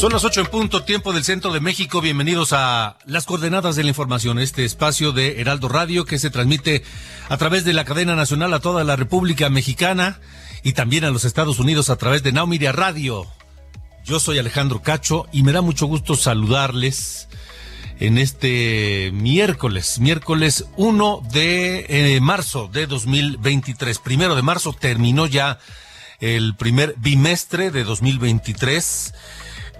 [0.00, 2.00] Son las ocho en punto, tiempo del centro de México.
[2.00, 6.82] Bienvenidos a las coordenadas de la información, este espacio de Heraldo Radio que se transmite
[7.28, 10.18] a través de la cadena nacional a toda la República Mexicana
[10.62, 13.26] y también a los Estados Unidos a través de Naumiria Radio.
[14.02, 17.28] Yo soy Alejandro Cacho y me da mucho gusto saludarles
[17.98, 23.98] en este miércoles, miércoles 1 de eh, marzo de 2023.
[23.98, 25.58] Primero de marzo terminó ya
[26.20, 29.12] el primer bimestre de 2023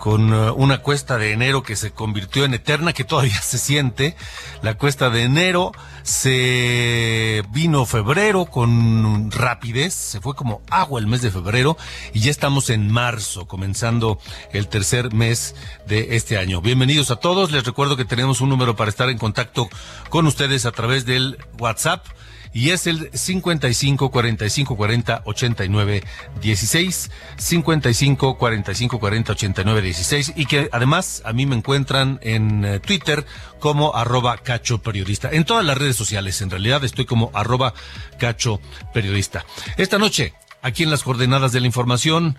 [0.01, 4.17] con uh, una cuesta de enero que se convirtió en eterna, que todavía se siente.
[4.63, 5.71] La cuesta de enero
[6.03, 11.77] se vino febrero con rapidez, se fue como agua el mes de febrero
[12.13, 14.19] y ya estamos en marzo, comenzando
[14.53, 15.55] el tercer mes
[15.87, 16.61] de este año.
[16.63, 19.69] Bienvenidos a todos, les recuerdo que tenemos un número para estar en contacto
[20.09, 22.07] con ustedes a través del WhatsApp
[22.53, 26.03] y es el 55 45 40 89
[26.41, 32.81] 16 55 45 40 89 16 y que además a mí me encuentran en eh,
[32.81, 33.25] Twitter
[33.61, 35.31] como arroba cacho periodista.
[35.31, 37.75] En todas las redes sociales en realidad estoy como arroba
[38.19, 38.61] cacho
[38.93, 39.45] periodista.
[39.77, 42.37] Esta noche aquí en las coordenadas de la información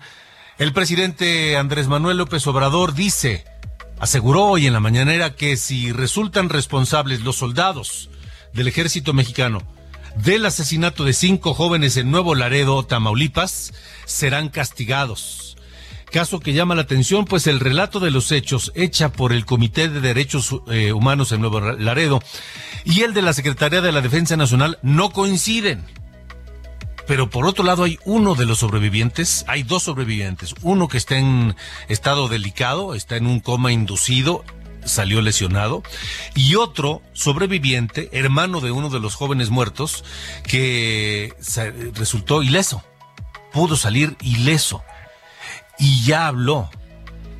[0.58, 3.44] el presidente Andrés Manuel López Obrador dice
[3.98, 8.10] aseguró hoy en la mañanera que si resultan responsables los soldados
[8.52, 9.62] del ejército mexicano
[10.16, 13.72] del asesinato de cinco jóvenes en Nuevo Laredo, Tamaulipas,
[14.04, 15.56] serán castigados.
[16.10, 19.88] Caso que llama la atención, pues el relato de los hechos hecha por el Comité
[19.88, 22.20] de Derechos eh, Humanos en Nuevo Laredo
[22.84, 25.86] y el de la Secretaría de la Defensa Nacional no coinciden.
[27.06, 31.16] Pero por otro lado hay uno de los sobrevivientes, hay dos sobrevivientes, uno que está
[31.16, 31.56] en
[31.88, 34.44] estado delicado, está en un coma inducido
[34.84, 35.82] salió lesionado,
[36.34, 40.04] y otro sobreviviente, hermano de uno de los jóvenes muertos,
[40.44, 41.34] que
[41.94, 42.82] resultó ileso,
[43.52, 44.82] pudo salir ileso,
[45.78, 46.70] y ya habló,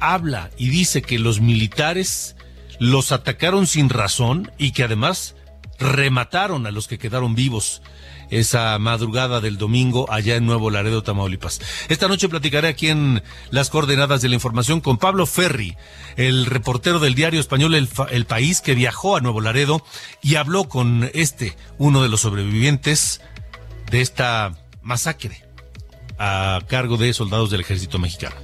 [0.00, 2.36] habla y dice que los militares
[2.78, 5.36] los atacaron sin razón y que además
[5.82, 7.82] remataron a los que quedaron vivos
[8.30, 11.60] esa madrugada del domingo allá en Nuevo Laredo, Tamaulipas.
[11.88, 15.76] Esta noche platicaré aquí en las coordenadas de la información con Pablo Ferri,
[16.16, 19.84] el reportero del diario español el, el, País que viajó a Nuevo Laredo
[20.22, 23.20] y habló con este, uno de los sobrevivientes
[23.90, 25.44] de esta masacre
[26.18, 28.36] a cargo de soldados del ejército mexicano.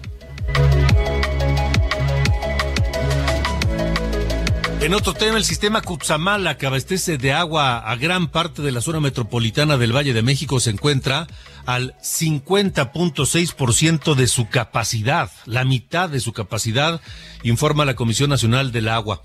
[4.80, 8.80] En otro tema, el sistema Cutzamala, que abastece de agua a gran parte de la
[8.80, 11.26] zona metropolitana del Valle de México, se encuentra
[11.66, 17.00] al 50.6% de su capacidad, la mitad de su capacidad,
[17.42, 19.24] informa la Comisión Nacional del Agua,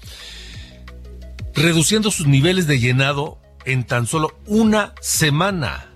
[1.53, 5.92] reduciendo sus niveles de llenado en tan solo una semana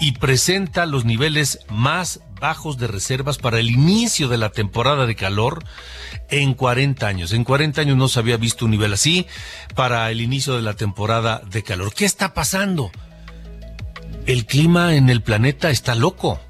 [0.00, 5.14] y presenta los niveles más bajos de reservas para el inicio de la temporada de
[5.14, 5.64] calor
[6.28, 7.32] en 40 años.
[7.32, 9.26] En 40 años no se había visto un nivel así
[9.74, 11.94] para el inicio de la temporada de calor.
[11.94, 12.90] ¿Qué está pasando?
[14.26, 16.40] El clima en el planeta está loco.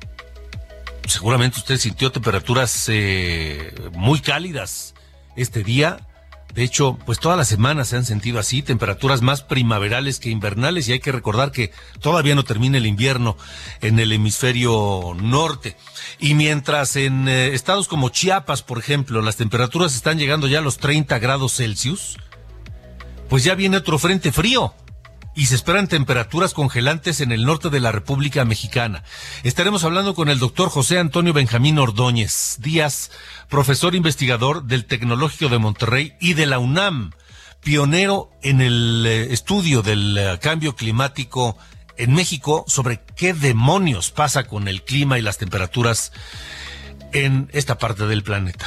[1.07, 4.95] Seguramente usted sintió temperaturas eh, muy cálidas
[5.37, 5.99] este día
[6.55, 10.89] de hecho, pues todas las semanas se han sentido así, temperaturas más primaverales que invernales
[10.89, 13.37] y hay que recordar que todavía no termina el invierno
[13.81, 15.77] en el hemisferio norte.
[16.21, 20.63] Y mientras en eh, estados como Chiapas, por ejemplo, las temperaturas están llegando ya a
[20.63, 22.19] los 30 grados Celsius,
[23.29, 24.75] pues ya viene otro frente frío
[25.35, 29.05] y se esperan temperaturas congelantes en el norte de la República Mexicana.
[29.43, 33.11] Estaremos hablando con el doctor José Antonio Benjamín Ordóñez Díaz,
[33.49, 37.13] profesor investigador del Tecnológico de Monterrey y de la UNAM,
[37.63, 41.57] pionero en el eh, estudio del eh, cambio climático
[41.97, 46.13] en México sobre qué demonios pasa con el clima y las temperaturas
[47.13, 48.67] en esta parte del planeta.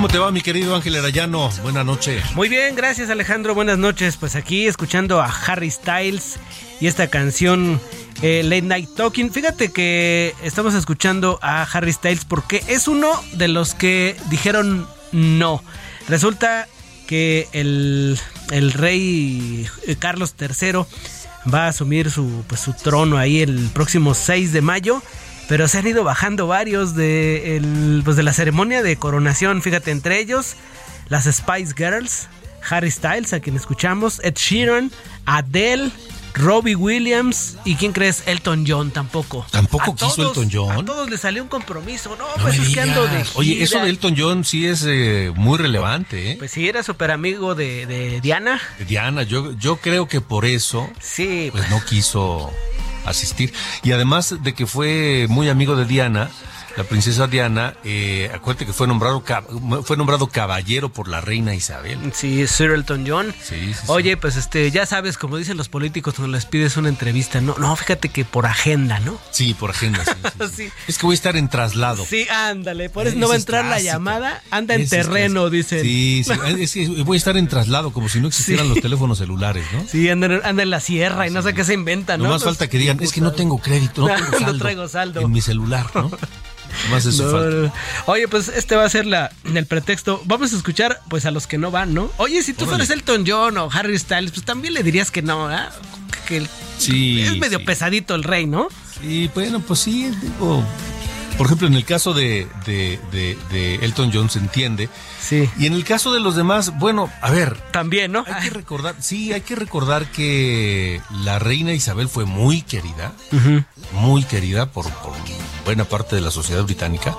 [0.00, 1.50] ¿Cómo te va, mi querido Ángel Arayano?
[1.62, 2.24] Buenas noches.
[2.34, 3.54] Muy bien, gracias, Alejandro.
[3.54, 4.16] Buenas noches.
[4.16, 6.38] Pues aquí escuchando a Harry Styles
[6.80, 7.78] y esta canción
[8.22, 9.30] eh, Late Night Talking.
[9.30, 15.62] Fíjate que estamos escuchando a Harry Styles porque es uno de los que dijeron no.
[16.08, 16.66] Resulta
[17.06, 18.18] que el,
[18.72, 20.86] rey eh, Carlos III
[21.52, 25.02] va a asumir su, pues, su trono ahí el próximo 6 de mayo.
[25.50, 27.60] Pero se han ido bajando varios de,
[28.04, 29.62] pues, de la ceremonia de coronación.
[29.62, 30.54] Fíjate, entre ellos
[31.08, 32.28] las Spice Girls,
[32.70, 34.92] Harry Styles, a quien escuchamos, Ed Sheeran,
[35.26, 35.90] Adele,
[36.34, 39.44] Robbie Williams y quién crees Elton John tampoco.
[39.50, 40.70] Tampoco quiso Elton John.
[40.70, 43.90] A todos les salió un compromiso, no, pues es que ando de Oye, eso de
[43.90, 46.36] Elton John sí es eh, muy relevante, ¿eh?
[46.38, 48.60] Pues sí, era súper amigo de, Diana.
[48.86, 52.52] Diana, yo, yo creo que por eso sí, pues no quiso
[53.04, 53.52] asistir.
[53.82, 56.30] Y además de que fue muy amigo de Diana,
[56.80, 59.22] la princesa Diana, eh, acuérdate que fue nombrado
[59.84, 61.98] fue nombrado caballero por la reina Isabel.
[62.14, 63.34] Sí, Sir Elton John.
[63.42, 66.88] Sí, sí, Oye, pues este, ya sabes, como dicen los políticos cuando les pides una
[66.88, 69.18] entrevista, no, no, fíjate que por agenda, ¿no?
[69.30, 70.02] Sí, por agenda,
[70.56, 70.70] sí.
[70.88, 72.02] Es que voy a estar en traslado.
[72.06, 75.82] Sí, ándale, por eso no va a entrar la llamada, anda en terreno, dicen.
[75.82, 76.24] Sí,
[76.66, 79.84] sí, voy a estar en traslado como si no existieran los teléfonos celulares, ¿no?
[79.86, 82.24] Sí, anda, en la sierra y no sé qué se inventan, ¿no?
[82.24, 84.52] No más falta que digan, es que no tengo crédito, no tengo saldo.
[84.52, 85.20] no traigo saldo.
[85.20, 86.10] En mi celular, ¿no?
[86.90, 87.72] Más eso
[88.06, 90.22] Oye, pues este va a ser la, el pretexto.
[90.24, 92.10] Vamos a escuchar pues a los que no van, ¿no?
[92.16, 95.46] Oye, si tú fueras Elton John o Harry Styles, pues también le dirías que no,
[95.46, 95.72] ¿verdad?
[96.26, 96.46] Que
[96.78, 98.68] sí, es medio pesadito el rey, ¿no?
[99.00, 100.64] Sí, bueno, pues sí, digo,
[101.40, 104.90] por ejemplo, en el caso de, de, Elton John se entiende.
[105.22, 105.48] Sí.
[105.58, 107.56] Y en el caso de los demás, bueno, a ver.
[107.70, 108.26] También, ¿no?
[108.26, 113.14] Hay que recordar, sí, hay que recordar que la reina Isabel fue muy querida,
[113.92, 114.84] muy querida por,
[115.64, 117.16] buena parte de la sociedad británica.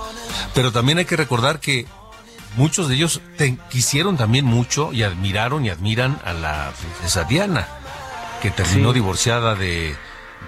[0.53, 1.87] Pero también hay que recordar que
[2.57, 3.21] muchos de ellos
[3.71, 7.67] quisieron también mucho y admiraron y admiran a la princesa Diana,
[8.43, 9.95] que terminó divorciada de,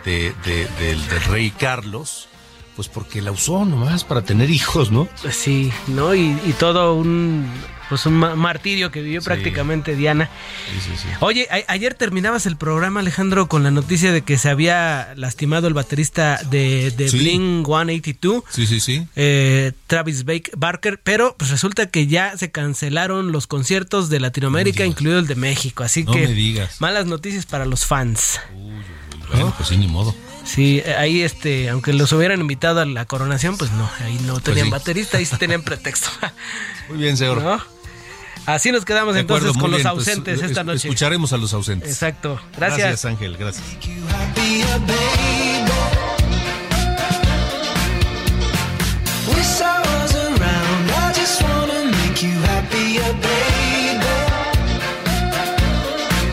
[0.05, 2.27] del rey Carlos
[2.75, 5.07] pues porque la usó nomás para tener hijos, ¿no?
[5.31, 6.15] Sí, ¿no?
[6.15, 7.47] Y, todo un,
[7.89, 10.29] pues un martirio que vivió prácticamente Diana.
[10.71, 11.07] Sí, sí, sí.
[11.19, 15.73] Oye, ayer terminabas el programa, Alejandro, con la noticia de que se había lastimado el
[15.73, 18.43] baterista de, de Bling 182.
[18.49, 19.07] Sí, sí, sí.
[19.15, 25.19] Eh, Travis Barker, pero pues resulta que ya se cancelaron los conciertos de Latinoamérica, incluido
[25.19, 25.83] el de México.
[25.83, 26.81] Así que me digas.
[26.81, 28.39] malas noticias para los fans.
[28.55, 28.73] Uy,
[29.29, 30.15] bueno, pues sí, ni modo.
[30.45, 34.43] Sí, ahí este, aunque los hubieran invitado a la coronación, pues no, ahí no pues
[34.43, 36.09] tenían baterista, ahí sí tenían pretexto.
[36.89, 37.61] Muy bien, señor.
[38.45, 40.87] Así nos quedamos entonces con los pues, ausentes esta noche.
[40.89, 41.89] Escucharemos a los ausentes.
[41.89, 42.39] Exacto.
[42.57, 42.79] Gracias.
[42.79, 43.37] Gracias, Ángel.
[43.37, 43.63] Gracias.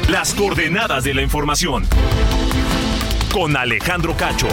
[0.08, 1.86] Las coordenadas de la información
[3.32, 4.48] con Alejandro Cacho.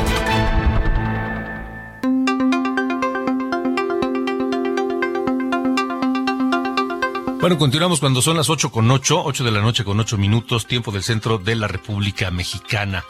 [7.40, 10.68] Bueno, continuamos cuando son las 8 con 8, 8 de la noche con 8 minutos,
[10.68, 13.04] tiempo del centro de la República Mexicana.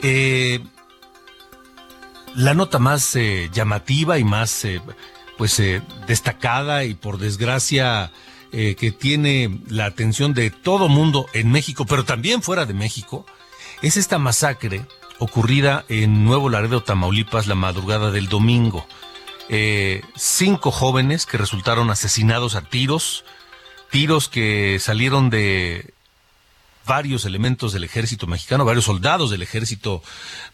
[0.00, 0.60] Eh,
[2.34, 4.80] la nota más eh, llamativa y más eh,
[5.38, 5.62] pues
[6.06, 8.10] destacada y por desgracia
[8.52, 13.24] que tiene la atención de todo mundo en México, pero también fuera de México,
[13.82, 14.86] es esta masacre
[15.18, 18.86] ocurrida en Nuevo Laredo, Tamaulipas, la madrugada del domingo.
[19.48, 23.24] Eh, cinco jóvenes que resultaron asesinados a tiros,
[23.90, 25.92] tiros que salieron de
[26.86, 30.02] varios elementos del ejército mexicano, varios soldados del ejército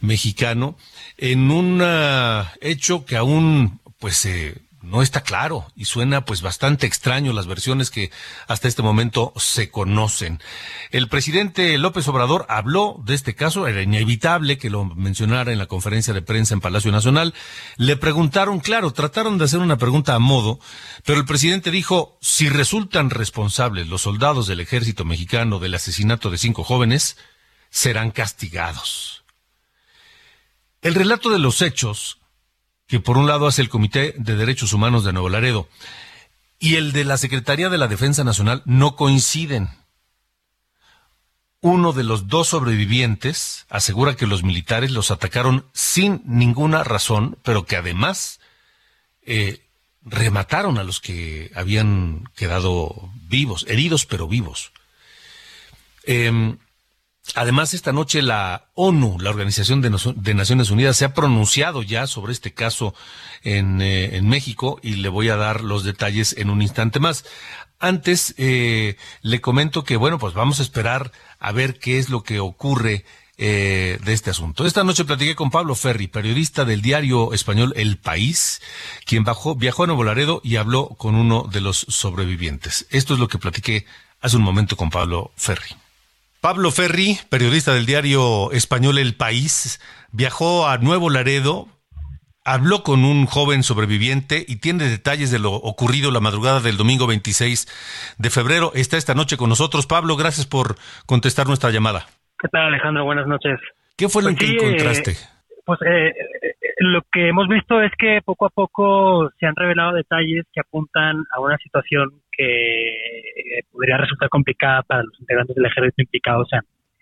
[0.00, 0.76] mexicano,
[1.16, 4.56] en un ah, hecho que aún pues eh,
[4.88, 8.10] no está claro y suena pues bastante extraño las versiones que
[8.46, 10.40] hasta este momento se conocen.
[10.90, 15.66] El presidente López Obrador habló de este caso, era inevitable que lo mencionara en la
[15.66, 17.34] conferencia de prensa en Palacio Nacional.
[17.76, 20.58] Le preguntaron, claro, trataron de hacer una pregunta a modo,
[21.04, 26.38] pero el presidente dijo, si resultan responsables los soldados del ejército mexicano del asesinato de
[26.38, 27.16] cinco jóvenes,
[27.70, 29.24] serán castigados.
[30.80, 32.17] El relato de los hechos
[32.88, 35.68] que por un lado hace el Comité de Derechos Humanos de Nuevo Laredo
[36.58, 39.68] y el de la Secretaría de la Defensa Nacional no coinciden.
[41.60, 47.66] Uno de los dos sobrevivientes asegura que los militares los atacaron sin ninguna razón, pero
[47.66, 48.40] que además
[49.22, 49.60] eh,
[50.02, 54.72] remataron a los que habían quedado vivos, heridos pero vivos.
[56.04, 56.58] Em,
[57.34, 62.32] Además, esta noche la ONU, la Organización de, Naciones Unidas, se ha pronunciado ya sobre
[62.32, 62.94] este caso
[63.42, 67.24] en, eh, en, México y le voy a dar los detalles en un instante más.
[67.80, 72.22] Antes, eh, le comento que, bueno, pues vamos a esperar a ver qué es lo
[72.22, 73.04] que ocurre
[73.36, 74.66] eh, de este asunto.
[74.66, 78.60] Esta noche platiqué con Pablo Ferri, periodista del diario español El País,
[79.06, 82.88] quien bajó, viajó a Nuevo Laredo y habló con uno de los sobrevivientes.
[82.90, 83.86] Esto es lo que platiqué
[84.20, 85.68] hace un momento con Pablo Ferri.
[86.40, 89.80] Pablo Ferri, periodista del diario español El País,
[90.12, 91.66] viajó a Nuevo Laredo,
[92.44, 97.08] habló con un joven sobreviviente y tiene detalles de lo ocurrido la madrugada del domingo
[97.08, 98.70] 26 de febrero.
[98.76, 99.88] Está esta noche con nosotros.
[99.88, 100.76] Pablo, gracias por
[101.06, 102.06] contestar nuestra llamada.
[102.40, 103.04] ¿Qué tal, Alejandro?
[103.04, 103.58] Buenas noches.
[103.96, 105.10] ¿Qué fue lo pues que encontraste?
[105.10, 105.16] Eh,
[105.64, 106.12] pues eh,
[106.78, 111.24] lo que hemos visto es que poco a poco se han revelado detalles que apuntan
[111.34, 116.48] a una situación que eh, podría resultar complicada para los integrantes del ejército implicados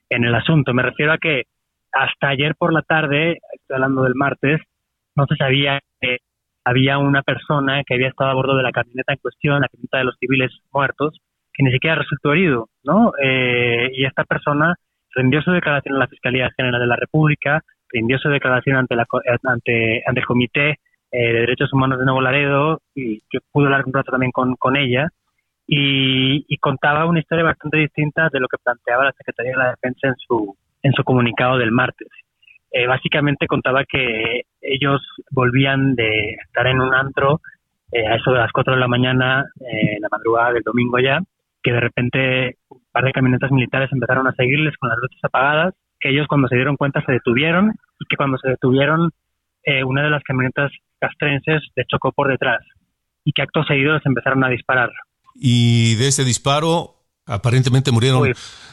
[0.09, 0.73] en, el asunto.
[0.73, 1.45] Me refiero a que
[1.93, 4.61] hasta ayer por la tarde, estoy hablando del martes,
[5.15, 6.19] no se sabía que
[6.65, 9.99] había una persona que había estado a bordo de la camioneta en cuestión, la camioneta
[9.99, 11.21] de los civiles muertos,
[11.53, 13.13] que ni siquiera resultó herido, ¿no?
[13.23, 14.75] Eh, y esta persona
[15.15, 19.07] rindió su declaración en la Fiscalía General de la República, rindió su declaración ante, la,
[19.45, 20.79] ante, ante el Comité
[21.13, 24.57] eh, de Derechos Humanos de Nuevo Laredo y yo pude hablar un rato también con,
[24.57, 25.09] con ella
[25.67, 30.09] y, contaba una historia bastante distinta de lo que planteaba la Secretaría de la Defensa
[30.09, 32.09] en su, en su comunicado del martes.
[32.73, 35.01] Eh, básicamente contaba que ellos
[35.31, 37.41] volvían de estar en un antro
[37.93, 41.21] eh, a eso de las 4 de la mañana, en la madrugada del domingo ya,
[41.63, 45.75] que de repente un par de camionetas militares empezaron a seguirles con las luces apagadas,
[46.07, 49.11] que ellos cuando se dieron cuenta se detuvieron y que cuando se detuvieron
[49.65, 50.71] eh, una de las camionetas
[51.01, 52.61] castrenses les chocó por detrás
[53.25, 54.91] y que acto seguido les empezaron a disparar
[55.39, 56.95] y de ese disparo
[57.27, 58.23] aparentemente murieron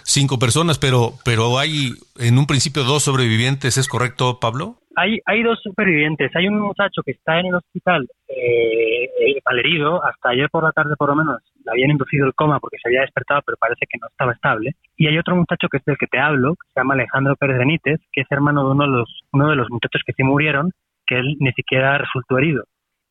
[0.03, 4.77] cinco personas, pero, pero hay en un principio dos sobrevivientes, ¿es correcto, Pablo?
[4.95, 6.31] Hay, hay dos supervivientes.
[6.35, 10.03] Hay un muchacho que está en el hospital eh, eh, malherido.
[10.03, 12.89] Hasta ayer por la tarde, por lo menos, le habían inducido el coma porque se
[12.89, 14.71] había despertado, pero parece que no estaba estable.
[14.97, 17.57] Y hay otro muchacho que es del que te hablo, que se llama Alejandro Pérez
[17.57, 20.71] Benítez, que es hermano de uno de los, uno de los muchachos que sí murieron,
[21.05, 22.63] que él ni siquiera resultó herido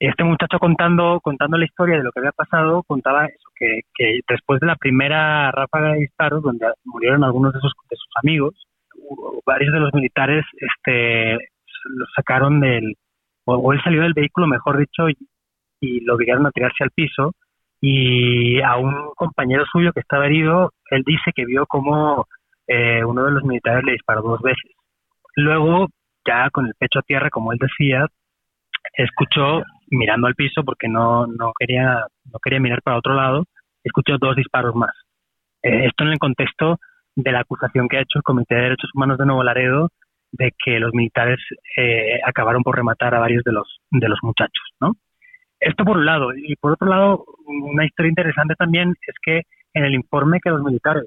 [0.09, 4.67] este muchacho contando contando la historia de lo que había pasado contaba que, después de
[4.67, 8.55] la primera ráfaga de disparos donde murieron algunos de sus, de sus amigos
[9.47, 11.35] varios de los militares este
[11.85, 12.97] lo sacaron del
[13.45, 15.17] o, él salió del vehículo mejor dicho y,
[16.05, 17.33] lo obligaron a tirarse al piso
[17.83, 22.27] y a un compañero suyo que estaba herido él dice que vio como
[22.67, 24.71] eh, uno de los militares le disparó dos veces
[25.37, 25.89] luego
[26.27, 28.07] ya con el pecho a tierra como él decía
[28.95, 33.45] escuchó mirando al piso porque no, no, quería, no quería mirar para otro lado,
[33.85, 34.93] escuchó dos disparos más.
[35.63, 36.79] Eh, esto en el contexto
[37.15, 39.89] de la acusación que ha hecho el Comité de Derechos Humanos de Nuevo Laredo
[40.33, 41.39] de que los militares
[41.77, 44.95] eh, acabaron por rematar a varios de los, de los muchachos, ¿no?
[45.63, 46.35] Esto por un lado.
[46.35, 49.43] Y por otro lado, una historia interesante también es que
[49.75, 51.05] en el informe que los militares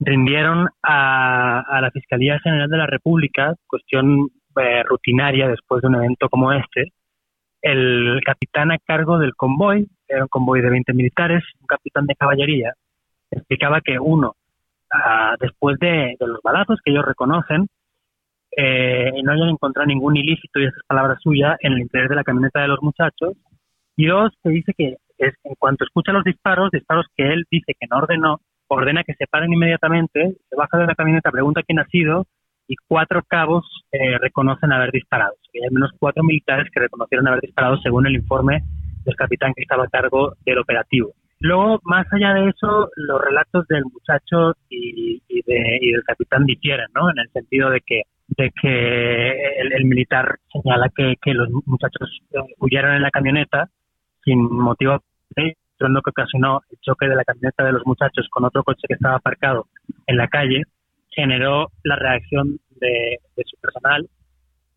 [0.00, 6.30] rindieron a, la Fiscalía General de la República, cuestión eh, rutinaria después de un evento
[6.30, 6.92] como este,
[7.60, 12.14] el capitán a cargo del convoy, era un convoy de 20 militares, un capitán de
[12.14, 12.72] caballería,
[13.30, 14.34] explicaba que uno,
[14.92, 17.66] ah, después de, los balazos que ellos reconocen,
[18.56, 22.24] eh, no hayan encontrado ningún ilícito, y esas palabras suyas, en el interior de la
[22.24, 23.34] camioneta de los muchachos,
[23.96, 27.74] y dos, que dice que es, en cuanto escucha los disparos, disparos que él dice
[27.78, 31.78] que no ordenó, ordena que se paren inmediatamente, se baja de la camioneta, pregunta quién
[31.78, 32.26] ha sido,
[32.66, 35.34] y cuatro cabos eh, reconocen haber disparado.
[35.54, 38.62] Hay al menos cuatro militares que reconocieron haber disparado según el informe
[39.04, 41.12] del capitán que estaba a cargo del operativo.
[41.40, 46.86] Luego, más allá de eso, los relatos del muchacho y, de, y del capitán difieren,
[46.94, 47.10] ¿no?
[47.10, 52.38] En el sentido de que de que el, militar señala que, que los muchachos eh,
[52.58, 53.68] huyeron en la camioneta
[54.24, 55.00] sin motivo
[55.88, 58.94] lo que ocasionó el choque de la camioneta de los muchachos con otro coche que
[58.94, 59.66] estaba aparcado
[60.06, 60.62] en la calle
[61.10, 64.08] generó la reacción de, su personal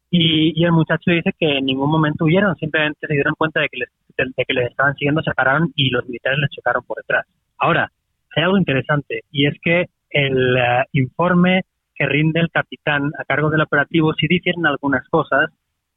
[0.10, 3.80] y, el muchacho dice que en ningún momento huyeron, simplemente se dieron cuenta de que
[3.80, 7.26] les, de que les estaban siguiendo, se pararon y los militares les chocaron por detrás.
[7.58, 7.92] Ahora,
[8.36, 11.64] hay algo interesante y es que el eh, informe
[11.96, 15.50] que rinde el capitán a cargo del operativo sí difieren algunas cosas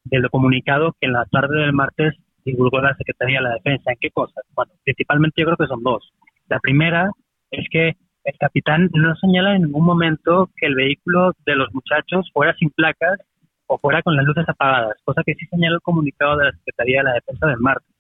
[0.05, 3.93] del comunicado que en la tarde del martes divulgó la Secretaría de la Defensa.
[3.93, 4.45] ¿En qué cosas?
[4.55, 6.13] Bueno, principalmente yo creo que son dos.
[6.49, 7.11] La primera
[7.51, 12.31] es que el capitán no señala en ningún momento que el vehículo de los muchachos
[12.33, 13.19] fuera sin placas
[13.67, 16.99] o fuera con las luces apagadas, cosa que sí señala el comunicado de la Secretaría
[16.99, 17.95] de la Defensa del martes.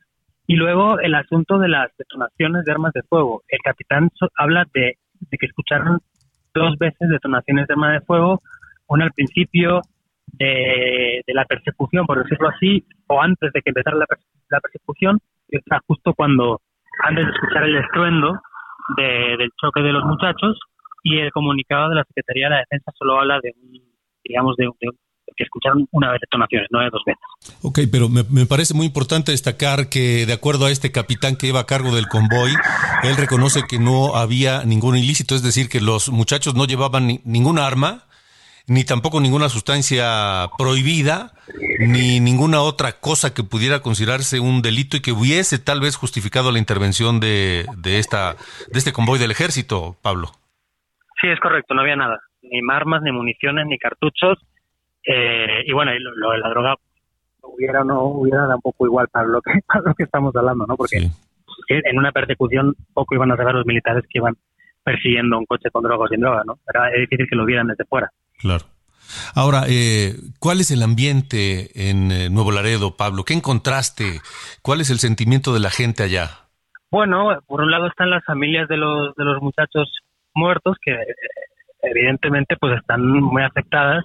[0.46, 3.42] Y luego el asunto de las detonaciones de armas de fuego.
[3.48, 6.00] El capitán habla de, de que escucharon
[6.52, 8.40] dos veces detonaciones de arma de fuego,
[8.88, 9.82] una al principio
[10.32, 14.06] de, la persecución, por decirlo así, o antes de que empezara la,
[14.60, 15.18] persecución,
[15.48, 16.60] que está justo cuando,
[17.04, 18.40] antes de escuchar el estruendo
[18.96, 20.58] del choque de los muchachos,
[21.02, 23.80] y el comunicado de la Secretaría de la Defensa solo habla de un,
[24.22, 24.68] digamos, de,
[25.36, 27.22] que escucharon una vez detonaciones, no de dos veces.
[27.62, 31.46] Ok, pero me, me, parece muy importante destacar que de acuerdo a este capitán que
[31.46, 32.50] iba a cargo del convoy,
[33.04, 37.20] él reconoce que no había ningún ilícito, es decir, que los muchachos no llevaban ni,
[37.24, 38.04] ninguna arma,
[38.66, 41.32] ni tampoco ninguna sustancia prohibida,
[41.80, 46.52] ni ninguna otra cosa que pudiera considerarse un delito y que hubiese tal vez justificado
[46.52, 48.34] la intervención de, de, esta,
[48.68, 50.28] de este convoy del ejército, Pablo.
[51.20, 54.38] Sí, es correcto, no había nada, ni armas, ni municiones, ni cartuchos.
[55.06, 56.76] Eh, y bueno, lo, de la droga
[57.42, 60.76] hubiera no hubiera un poco igual para lo que, para lo que estamos hablando, ¿no?
[60.76, 61.10] Porque
[61.68, 64.34] en una persecución poco iban a saber los militares que iban
[64.82, 66.58] persiguiendo un coche con droga o sin droga, ¿no?
[66.68, 68.10] Era difícil que lo vieran desde fuera.
[68.40, 68.64] Claro.
[69.34, 73.24] Ahora, eh, ¿cuál es el ambiente en eh, Nuevo Laredo, Pablo?
[73.24, 74.20] ¿Qué encontraste?
[74.62, 76.48] ¿Cuál es el sentimiento de la gente allá?
[76.90, 79.92] Bueno, por un lado están las familias de los, de los muchachos
[80.34, 81.14] muertos que eh,
[81.82, 84.04] evidentemente pues están muy afectadas.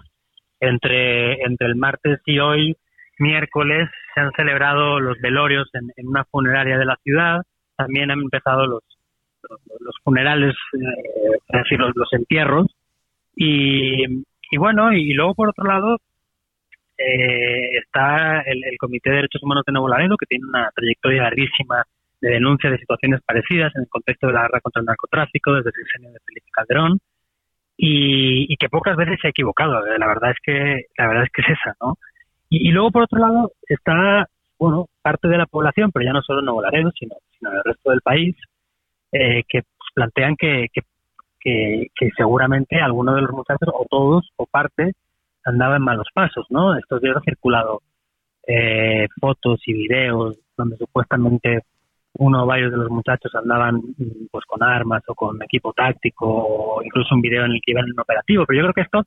[0.60, 2.76] Entre, entre el martes y hoy,
[3.20, 7.42] miércoles, se han celebrado los velorios en, una funeraria de la ciudad.
[7.76, 8.82] También han empezado los,
[9.80, 12.68] los, funerales, es decir, los, los entierros
[13.36, 14.04] y,
[14.52, 15.98] y bueno, y luego por otro lado
[16.98, 21.84] eh, está el, Comité de Derechos Humanos de Nuevo Laredo, que tiene una trayectoria larguísima
[22.22, 25.70] de denuncia de situaciones parecidas en el contexto de la guerra contra el narcotráfico desde
[25.70, 27.00] el diseño de Felipe Calderón
[27.78, 29.82] y, que pocas veces se ha equivocado.
[29.98, 31.98] La verdad es que la verdad es que es esa, ¿no?
[32.50, 36.42] Y, luego por otro lado está bueno parte de la población, pero ya no solo
[36.42, 38.36] Nuevo Laredo, sino, sino el resto del país,
[39.12, 40.82] eh, que pues, plantean que, que
[41.46, 44.94] que, seguramente algunos de los muchachos, o todos, o parte,
[45.46, 46.78] andaban en malos pasos, ¿no?
[46.78, 47.82] Estos días han circulado
[48.48, 51.62] eh, fotos y videos donde supuestamente
[52.18, 53.82] uno o varios de los muchachos andaban
[54.32, 57.86] pues con armas o con equipo táctico o incluso un video en el que iban
[57.86, 58.46] en operativo.
[58.46, 59.04] Pero yo creo que esto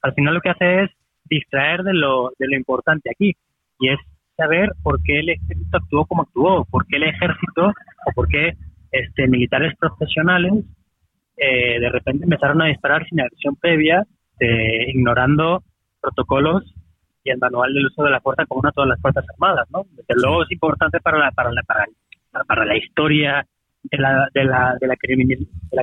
[0.00, 0.90] al final lo que hace es
[1.24, 3.34] distraer de lo, de lo importante aquí
[3.80, 3.98] y es
[4.36, 8.54] saber por qué el ejército actuó como actuó, por qué el ejército o por qué
[8.92, 10.52] este, militares profesionales
[11.36, 14.04] eh, de repente empezaron a disparar sin agresión previa,
[14.40, 15.62] eh, ignorando
[16.00, 16.62] protocolos
[17.24, 19.68] y el manual del uso de la fuerza como una de todas las Fuerzas Armadas,
[19.70, 19.84] ¿no?
[19.92, 21.86] Desde luego es importante para la, para la, para,
[22.46, 23.46] para la historia
[23.84, 24.96] de la, de, la, de, la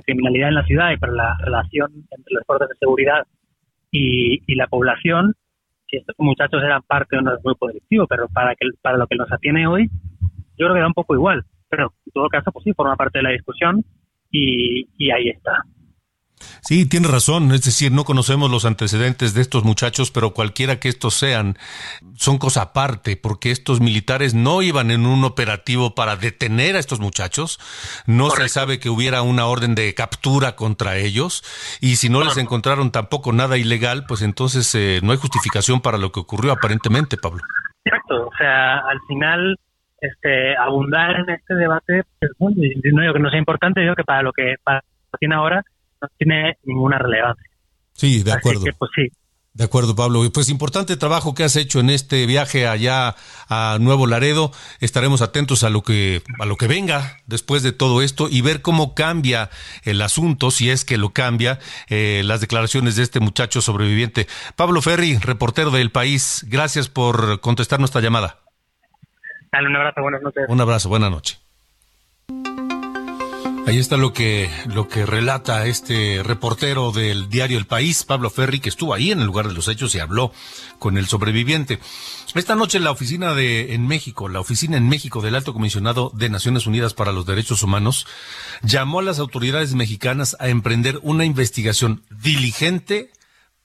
[0.02, 3.26] criminalidad en la ciudad y para la relación entre las fuerzas de seguridad
[3.92, 5.34] y, y la población,
[5.88, 9.16] si estos muchachos eran parte de un grupo delictivo, pero para, que, para lo que
[9.16, 9.90] nos atiene hoy,
[10.58, 11.44] yo creo que da un poco igual.
[11.70, 13.84] Pero en todo caso, pues sí, forma parte de la discusión
[14.32, 15.64] y, ahí está.
[16.62, 17.52] Sí, tiene razón.
[17.52, 21.58] Es decir, no conocemos los antecedentes de estos muchachos, pero cualquiera que estos sean,
[22.16, 27.00] son cosa aparte, porque estos militares no iban en un operativo para detener a estos
[27.00, 27.60] muchachos.
[28.06, 31.44] No se sabe que hubiera una orden de captura contra ellos.
[31.82, 35.98] Y si no les encontraron tampoco nada ilegal, pues entonces eh, no hay justificación para
[35.98, 37.42] lo que ocurrió aparentemente, Pablo.
[37.84, 38.28] Exacto.
[38.28, 39.58] O sea, al final
[40.02, 44.24] este, abundar en este debate, pues, no digo que no sea importante, digo que para
[44.24, 44.84] lo que para
[45.20, 45.64] tiene ahora
[46.02, 47.50] no tiene ninguna relevancia.
[47.94, 48.64] Sí, de acuerdo.
[48.78, 49.08] pues sí.
[49.54, 50.22] De acuerdo, Pablo.
[50.32, 53.16] Pues importante trabajo que has hecho en este viaje allá
[53.50, 54.52] a Nuevo Laredo.
[54.80, 58.62] Estaremos atentos a lo que a lo que venga después de todo esto y ver
[58.62, 59.50] cómo cambia
[59.84, 61.60] el asunto, si es que lo cambia,
[61.90, 64.28] eh, las declaraciones de este muchacho sobreviviente.
[64.56, 66.46] Pablo Ferri, reportero del país.
[66.48, 68.39] Gracias por contestar nuestra llamada.
[69.52, 70.46] Dale un abrazo, buenas noches.
[70.48, 71.40] Un abrazo, buenas noches.
[73.70, 78.60] Ahí está lo que, lo que relata este reportero del diario El País, Pablo Ferri,
[78.60, 80.32] que estuvo ahí en el lugar de los hechos y habló
[80.80, 81.78] con el sobreviviente.
[82.34, 86.30] Esta noche la oficina de en México, la oficina en México del Alto Comisionado de
[86.30, 88.08] Naciones Unidas para los Derechos Humanos,
[88.64, 93.12] llamó a las autoridades mexicanas a emprender una investigación diligente,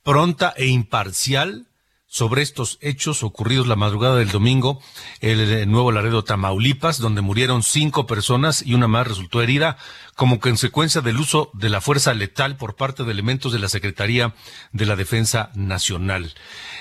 [0.03, 1.67] pronta e imparcial
[2.15, 4.81] sobre estos hechos ocurridos la madrugada del domingo
[5.21, 9.79] en el Nuevo Laredo, Tamaulipas, donde murieron cinco personas y una más resultó herida
[10.15, 14.33] como consecuencia del uso de la fuerza letal por parte de elementos de la Secretaría
[14.71, 16.35] de la Defensa Nacional.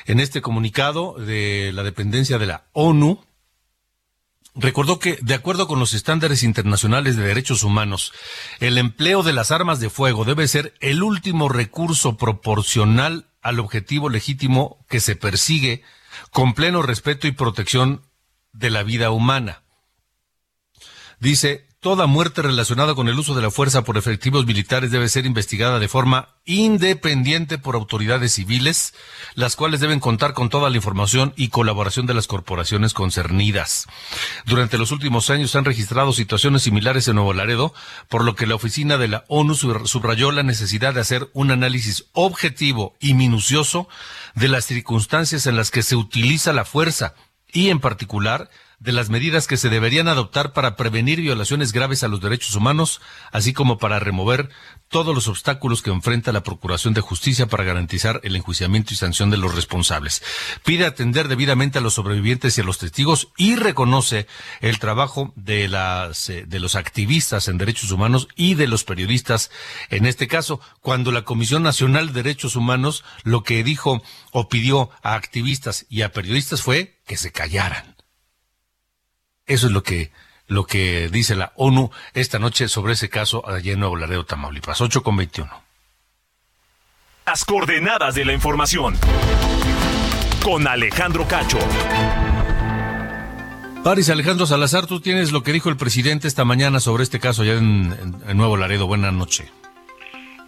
[0.05, 3.25] En este comunicado de la dependencia de la ONU,
[4.53, 8.13] recordó que, de acuerdo con los estándares internacionales de derechos humanos,
[8.59, 14.09] el empleo de las armas de fuego debe ser el último recurso proporcional al objetivo
[14.09, 15.83] legítimo que se persigue
[16.31, 18.01] con pleno respeto y protección
[18.53, 19.63] de la vida humana.
[21.19, 25.25] Dice, toda muerte relacionada con el uso de la fuerza por efectivos militares debe ser
[25.25, 28.93] investigada de forma independiente por autoridades civiles,
[29.35, 33.85] las cuales deben contar con toda la información y colaboración de las corporaciones concernidas.
[34.45, 37.73] Durante los últimos años se han registrado situaciones similares en Nuevo Laredo,
[38.07, 42.05] por lo que la oficina de la ONU subrayó la necesidad de hacer un análisis
[42.13, 43.89] objetivo y minucioso
[44.35, 47.13] de las circunstancias en las que se utiliza la fuerza
[47.51, 48.49] y, en particular,
[48.83, 52.99] de las medidas que se deberían adoptar para prevenir violaciones graves a los derechos humanos,
[53.31, 54.49] así como para remover
[54.89, 59.29] todos los obstáculos que enfrenta la Procuración de Justicia para garantizar el enjuiciamiento y sanción
[59.29, 60.21] de los responsables.
[60.65, 64.27] Pide atender debidamente a los sobrevivientes y a los testigos y reconoce
[64.59, 69.49] el trabajo de las eh, de los activistas en derechos humanos y de los periodistas.
[69.91, 74.89] En este caso, cuando la Comisión Nacional de Derechos Humanos lo que dijo o pidió
[75.03, 77.92] a activistas y a periodistas fue que se callaran.
[79.45, 80.11] Eso es lo que,
[80.47, 84.79] lo que dice la ONU esta noche sobre ese caso allí en Nuevo Laredo, Tamaulipas.
[84.79, 85.51] 8 con 21.
[87.25, 88.97] Las coordenadas de la información.
[90.43, 91.59] Con Alejandro Cacho.
[93.83, 97.41] Paris Alejandro Salazar, tú tienes lo que dijo el presidente esta mañana sobre este caso
[97.41, 98.87] allá en, en Nuevo Laredo.
[98.87, 99.51] Buenas noches.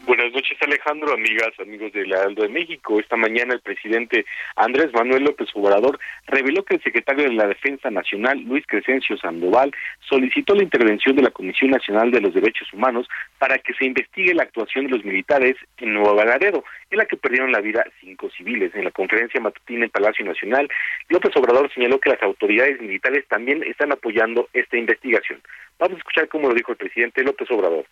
[0.05, 2.99] Buenas noches Alejandro, amigas, amigos del Aldo de México.
[2.99, 4.23] Esta mañana el presidente
[4.55, 9.71] Andrés Manuel López Obrador reveló que el secretario de la Defensa Nacional, Luis Crescencio Sandoval,
[10.07, 13.07] solicitó la intervención de la Comisión Nacional de los Derechos Humanos
[13.39, 17.17] para que se investigue la actuación de los militares en Nuevo Laredo, en la que
[17.17, 18.75] perdieron la vida cinco civiles.
[18.75, 20.69] En la conferencia matutina en Palacio Nacional,
[21.09, 25.41] López Obrador señaló que las autoridades militares también están apoyando esta investigación.
[25.79, 27.85] Vamos a escuchar cómo lo dijo el presidente López Obrador.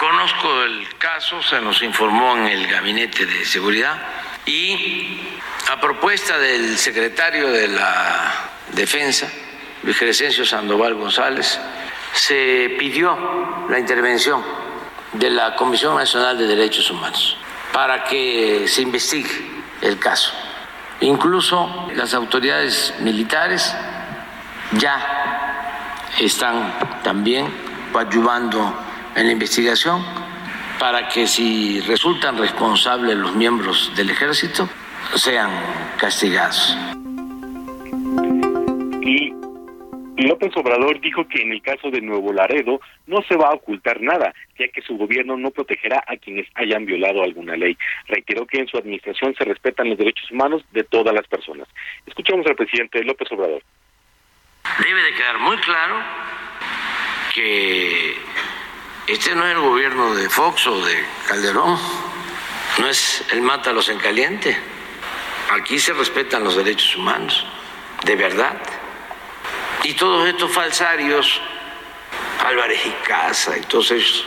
[0.00, 3.98] Conozco el caso, se nos informó en el Gabinete de Seguridad
[4.46, 5.20] y
[5.70, 8.32] a propuesta del secretario de la
[8.72, 9.30] Defensa,
[9.82, 9.98] Luis
[10.48, 11.60] Sandoval González,
[12.14, 14.42] se pidió la intervención
[15.12, 17.36] de la Comisión Nacional de Derechos Humanos
[17.70, 19.50] para que se investigue
[19.82, 20.32] el caso.
[21.00, 23.76] Incluso las autoridades militares
[24.72, 27.52] ya están también
[27.92, 30.04] coadyuvando en la investigación
[30.78, 34.68] para que si resultan responsables los miembros del ejército
[35.14, 35.50] sean
[35.98, 36.76] castigados.
[39.02, 39.32] Y
[40.16, 44.00] López Obrador dijo que en el caso de Nuevo Laredo no se va a ocultar
[44.00, 47.76] nada, ya que su gobierno no protegerá a quienes hayan violado alguna ley.
[48.06, 51.68] Reiteró que en su administración se respetan los derechos humanos de todas las personas.
[52.06, 53.62] Escuchamos al presidente López Obrador.
[54.82, 55.96] Debe de quedar muy claro
[57.34, 58.14] que
[59.12, 61.76] este no es el gobierno de Fox o de Calderón,
[62.78, 64.56] no es el mátalos en caliente.
[65.50, 67.44] Aquí se respetan los derechos humanos,
[68.04, 68.56] de verdad.
[69.82, 71.40] Y todos estos falsarios,
[72.44, 74.24] Álvarez y Casa y todos ellos,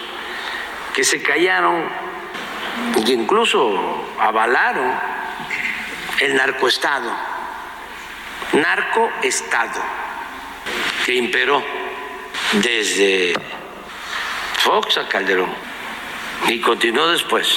[0.94, 1.88] que se callaron
[2.98, 5.00] y incluso avalaron
[6.20, 7.10] el narcoestado,
[8.52, 9.82] narcoestado,
[11.06, 11.64] que imperó
[12.54, 13.34] desde
[14.64, 15.50] Fox a Calderón
[16.48, 17.48] y continuó después.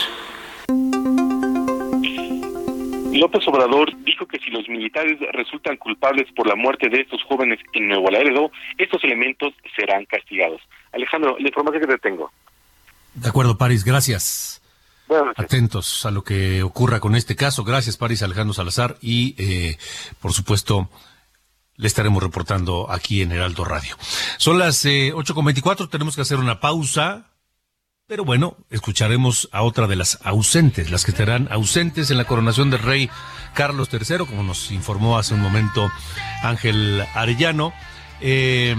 [3.13, 7.61] López Obrador dijo que si los militares resultan culpables por la muerte de estos jóvenes
[7.75, 10.61] en Nuevo Laredo, estos elementos serán castigados.
[10.93, 12.33] Alejandro, la información que te tengo.
[13.15, 14.61] De acuerdo, París, gracias.
[15.37, 17.63] Atentos a lo que ocurra con este caso.
[17.63, 18.97] Gracias, París Alejandro Salazar.
[19.01, 19.79] Y, eh,
[20.21, 20.91] por supuesto,
[21.77, 23.97] le estaremos reportando aquí en Heraldo Radio.
[24.39, 27.33] Son las eh, ocho con veinticuatro, tenemos que hacer una pausa,
[28.07, 32.71] pero bueno, escucharemos a otra de las ausentes, las que estarán ausentes en la coronación
[32.71, 33.11] del rey
[33.55, 35.91] Carlos III, como nos informó hace un momento
[36.43, 37.73] Ángel Arellano.
[38.21, 38.77] Eh,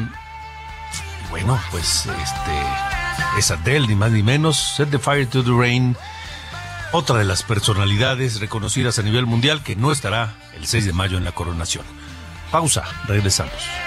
[1.29, 5.97] bueno, pues este es Adele, ni más ni menos, Set the Fire to the Rain,
[6.93, 11.17] otra de las personalidades reconocidas a nivel mundial que no estará el 6 de mayo
[11.17, 11.96] en la coronación.
[12.51, 13.86] Pausa, regresamos.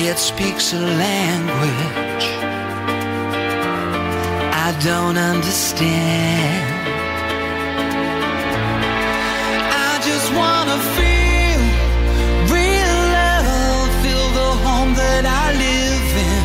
[0.00, 2.26] Head speaks a language
[4.66, 6.64] I don't understand.
[9.84, 11.60] I just wanna feel
[12.56, 16.44] real love, feel the home that I live in.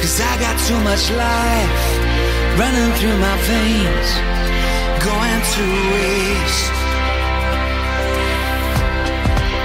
[0.00, 1.84] Cause I got too much life
[2.58, 4.08] running through my veins,
[5.04, 5.42] going
[5.92, 6.83] waste.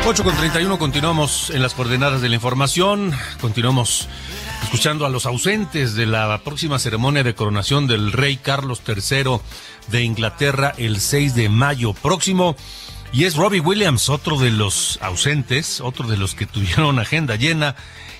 [0.09, 4.07] 8 con 31 continuamos en las coordenadas de la información, continuamos
[4.63, 9.39] escuchando a los ausentes de la próxima ceremonia de coronación del rey Carlos III
[9.91, 12.55] de Inglaterra el 6 de mayo próximo.
[13.13, 17.75] Y es Robbie Williams, otro de los ausentes, otro de los que tuvieron agenda llena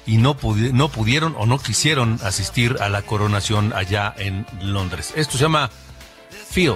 [0.05, 0.37] y no,
[0.73, 5.11] no pudieron o no quisieron asistir a la coronación allá en Londres.
[5.15, 5.71] Esto se llama
[6.51, 6.75] Feel.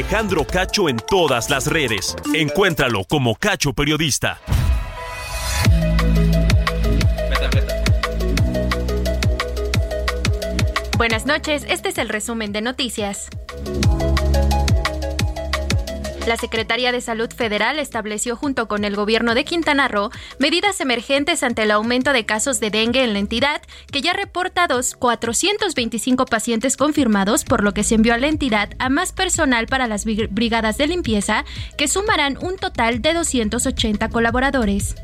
[0.00, 2.16] Alejandro Cacho en todas las redes.
[2.32, 4.40] Encuéntralo como Cacho Periodista.
[10.96, 13.28] Buenas noches, este es el resumen de noticias.
[16.30, 21.42] La Secretaría de Salud Federal estableció junto con el gobierno de Quintana Roo medidas emergentes
[21.42, 26.26] ante el aumento de casos de dengue en la entidad, que ya reporta dos 425
[26.26, 30.04] pacientes confirmados, por lo que se envió a la entidad a más personal para las
[30.04, 31.44] brigadas de limpieza,
[31.76, 34.94] que sumarán un total de 280 colaboradores.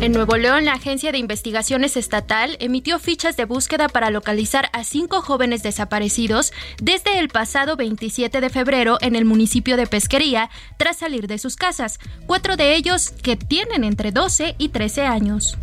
[0.00, 4.84] En Nuevo León, la Agencia de Investigaciones Estatal emitió fichas de búsqueda para localizar a
[4.84, 10.98] cinco jóvenes desaparecidos desde el pasado 27 de febrero en el municipio de Pesquería tras
[10.98, 15.58] salir de sus casas, cuatro de ellos que tienen entre 12 y 13 años.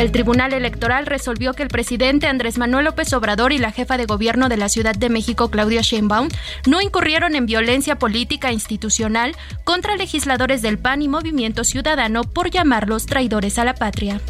[0.00, 4.06] El Tribunal Electoral resolvió que el presidente Andrés Manuel López Obrador y la jefa de
[4.06, 6.30] gobierno de la Ciudad de México, Claudia Sheinbaum,
[6.66, 13.04] no incurrieron en violencia política institucional contra legisladores del PAN y Movimiento Ciudadano por llamarlos
[13.04, 14.22] traidores a la patria.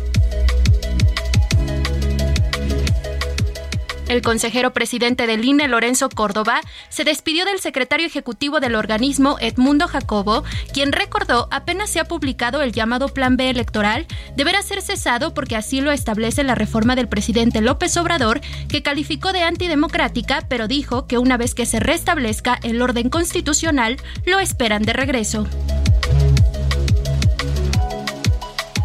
[4.11, 9.87] El consejero presidente del INE, Lorenzo Córdoba, se despidió del secretario ejecutivo del organismo, Edmundo
[9.87, 10.43] Jacobo,
[10.73, 15.55] quien recordó apenas se ha publicado el llamado Plan B electoral, deberá ser cesado porque
[15.55, 21.07] así lo establece la reforma del presidente López Obrador, que calificó de antidemocrática, pero dijo
[21.07, 23.97] que una vez que se restablezca el orden constitucional,
[24.27, 25.47] lo esperan de regreso.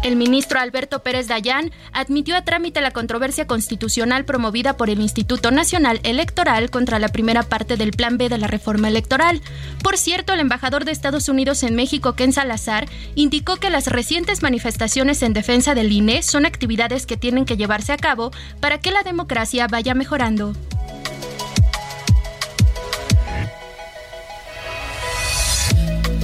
[0.06, 5.50] El ministro Alberto Pérez Dayán admitió a trámite la controversia constitucional promovida por el Instituto
[5.50, 9.42] Nacional Electoral contra la primera parte del Plan B de la reforma electoral.
[9.82, 14.44] Por cierto, el embajador de Estados Unidos en México, Ken Salazar, indicó que las recientes
[14.44, 18.92] manifestaciones en defensa del INE son actividades que tienen que llevarse a cabo para que
[18.92, 20.52] la democracia vaya mejorando.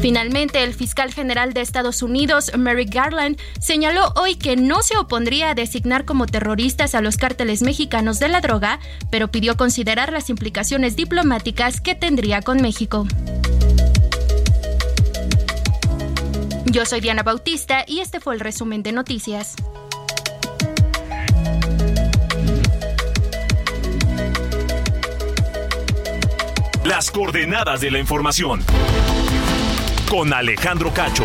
[0.02, 5.50] Finalmente, el fiscal general de Estados Unidos, Merrick Garland, señaló hoy que no se opondría
[5.50, 8.80] a designar como terroristas a los cárteles mexicanos de la droga,
[9.12, 13.06] pero pidió considerar las implicaciones diplomáticas que tendría con México.
[16.64, 19.54] Yo soy Diana Bautista y este fue el resumen de noticias.
[26.84, 28.64] Las coordenadas de la información.
[30.12, 31.24] Con Alejandro Cacho.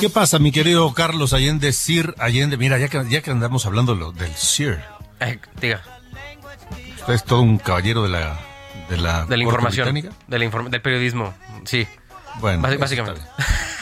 [0.00, 2.56] ¿Qué pasa, mi querido Carlos Allende, Sir Allende?
[2.56, 4.80] Mira, ya que, ya que andamos hablando lo, del Sir,
[5.20, 5.82] Eh, diga,
[7.00, 8.38] usted es todo un caballero de la
[8.88, 9.84] de la, de la información.
[9.92, 10.16] británica.
[10.26, 11.86] de la inform- del periodismo, sí.
[12.40, 13.20] Bueno, básicamente.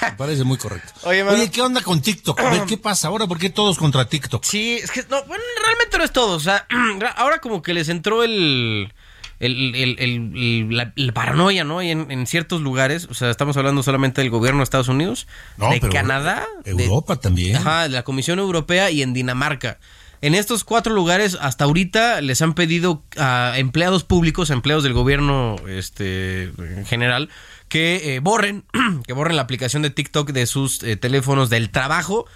[0.02, 0.92] Me parece muy correcto.
[1.04, 1.36] Oye, mano.
[1.36, 2.40] Oye, ¿qué onda con TikTok?
[2.40, 3.26] A ver, ¿qué pasa ahora?
[3.26, 4.44] ¿Por qué todos contra TikTok?
[4.44, 6.36] Sí, es que no, bueno, realmente no es todo.
[6.36, 6.66] O sea,
[7.16, 8.92] ahora como que les entró el.
[9.40, 11.80] el- el- el- la, paranoia, ¿no?
[11.82, 15.26] Y en, en ciertos lugares, o sea, estamos hablando solamente del gobierno de Estados Unidos,
[15.56, 17.56] No, de Canadá, de- Europa también.
[17.56, 19.78] Ajá, de la Comisión Europea y en Dinamarca.
[20.20, 24.92] En estos cuatro lugares, hasta ahorita, les han pedido a empleados públicos, a empleados del
[24.92, 27.28] gobierno este, en general,
[27.68, 28.64] que eh, borren,
[29.06, 32.26] que borren la aplicación de TikTok de sus eh, teléfonos del trabajo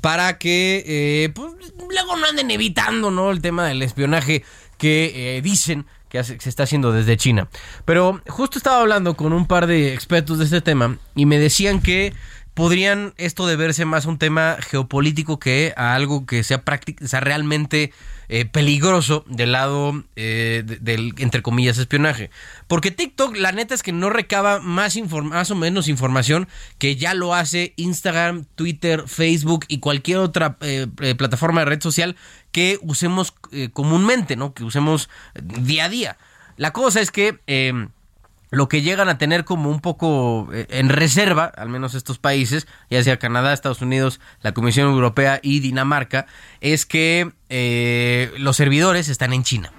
[0.00, 1.52] para que eh, pues,
[1.90, 4.44] luego no anden evitando no el tema del espionaje
[4.78, 7.48] que eh, dicen que se está haciendo desde China.
[7.84, 11.80] Pero justo estaba hablando con un par de expertos de este tema y me decían
[11.80, 12.12] que
[12.54, 17.20] podrían esto deberse más a un tema geopolítico que a algo que sea práctico, sea
[17.20, 17.92] realmente
[18.32, 22.30] eh, peligroso del lado eh, de- del entre comillas espionaje.
[22.68, 27.12] Porque TikTok, la neta es que no recaba más, más o menos información que ya
[27.12, 30.86] lo hace Instagram, Twitter, Facebook y cualquier otra eh,
[31.18, 32.16] plataforma de red social
[32.52, 33.34] que usemos
[33.72, 34.54] comúnmente, ¿no?
[34.54, 35.08] Que usemos
[35.42, 36.16] día a día.
[36.56, 37.88] La cosa es que eh,
[38.50, 42.66] lo que llegan a tener como un poco eh, en reserva, al menos estos países,
[42.90, 46.26] ya sea Canadá, Estados Unidos, la Comisión Europea y Dinamarca,
[46.60, 49.72] es que eh, los servidores están en China.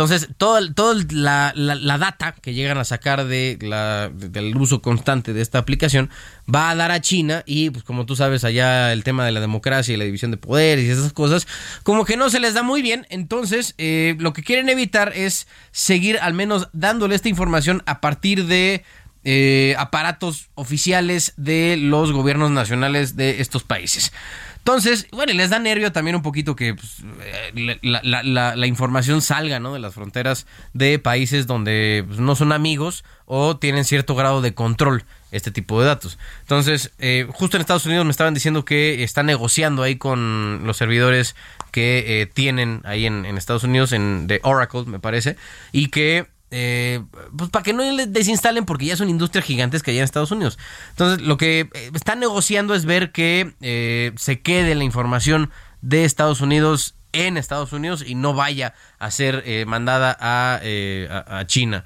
[0.00, 4.80] Entonces, toda, toda la, la- la data que llegan a sacar de la- del uso
[4.80, 6.08] constante de esta aplicación
[6.52, 9.40] va a dar a China y, pues como tú sabes, allá el tema de la
[9.40, 11.46] democracia y la división de poderes y esas cosas,
[11.82, 13.06] como que no se les da muy bien.
[13.10, 18.46] Entonces, eh, lo que quieren evitar es seguir al menos dándole esta información a partir
[18.46, 18.82] de
[19.22, 24.12] eh, aparatos oficiales de los gobiernos nacionales de estos países.
[24.60, 29.58] Entonces, bueno, y les da nervio también un poquito que pues, eh, la, información salga,
[29.58, 29.72] ¿no?
[29.72, 34.52] De las fronteras de países donde pues, no son amigos o tienen cierto grado de
[34.52, 36.18] control este tipo de datos.
[36.42, 40.76] Entonces, eh, justo en Estados Unidos me estaban diciendo que están negociando ahí con los
[40.76, 41.36] servidores
[41.72, 45.36] que eh, tienen ahí en, en Estados Unidos, en de Oracle, me parece,
[45.72, 47.02] y que eh,
[47.36, 50.30] pues para que no les desinstalen porque ya son industrias gigantes que hay en Estados
[50.30, 50.58] Unidos.
[50.90, 55.50] Entonces, lo que eh, están negociando es ver que eh, se quede la información
[55.82, 61.38] de Estados Unidos en Estados Unidos y no vaya a ser eh, mandada a, a-
[61.40, 61.84] a China.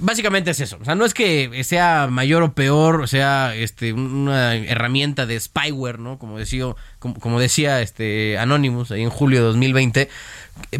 [0.00, 0.78] Básicamente es eso.
[0.80, 5.38] O sea, no es que sea mayor o peor, o sea, este, una herramienta de
[5.38, 6.18] spyware, ¿no?
[6.18, 6.64] Como decía,
[6.98, 10.08] como, como decía este Anonymous ahí en julio de 2020.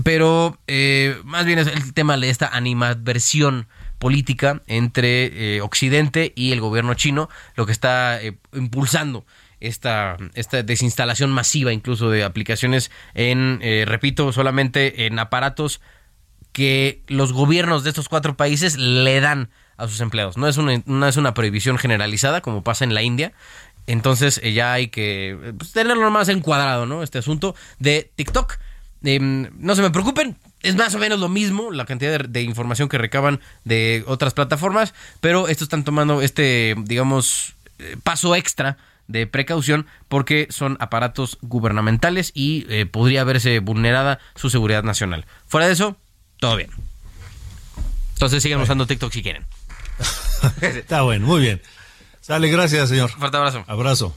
[0.03, 3.67] Pero eh, más bien es el tema de esta animadversión
[3.99, 9.25] política entre eh, Occidente y el gobierno chino, lo que está eh, impulsando
[9.61, 15.81] esta, esta desinstalación masiva incluso de aplicaciones en, eh, repito, solamente en aparatos
[16.53, 20.37] que los gobiernos de estos cuatro países le dan a sus empleados.
[20.37, 23.33] No es una, no es una prohibición generalizada como pasa en la India.
[23.87, 27.03] Entonces eh, ya hay que pues, tenerlo más encuadrado, ¿no?
[27.03, 28.59] Este asunto de TikTok.
[29.05, 32.43] Em, no se me preocupen, es más o menos lo mismo la cantidad de, de
[32.43, 38.77] información que recaban de otras plataformas, pero estos están tomando este, digamos, eh, paso extra
[39.07, 45.27] de precaución porque son aparatos gubernamentales y eh, podría verse vulnerada su seguridad nacional.
[45.47, 45.97] Fuera de eso,
[46.39, 46.71] todo bien.
[48.15, 49.45] Entonces sigan usando TikTok si quieren.
[50.61, 51.61] Está bueno, muy bien.
[52.21, 53.11] Sale, gracias, señor.
[53.11, 53.65] Fuerte abrazo.
[53.67, 54.15] Abrazo.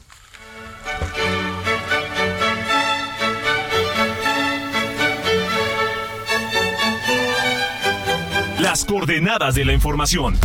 [8.68, 10.38] Las coordenadas de la información.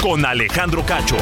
[0.00, 1.16] Con Alejandro Cacho.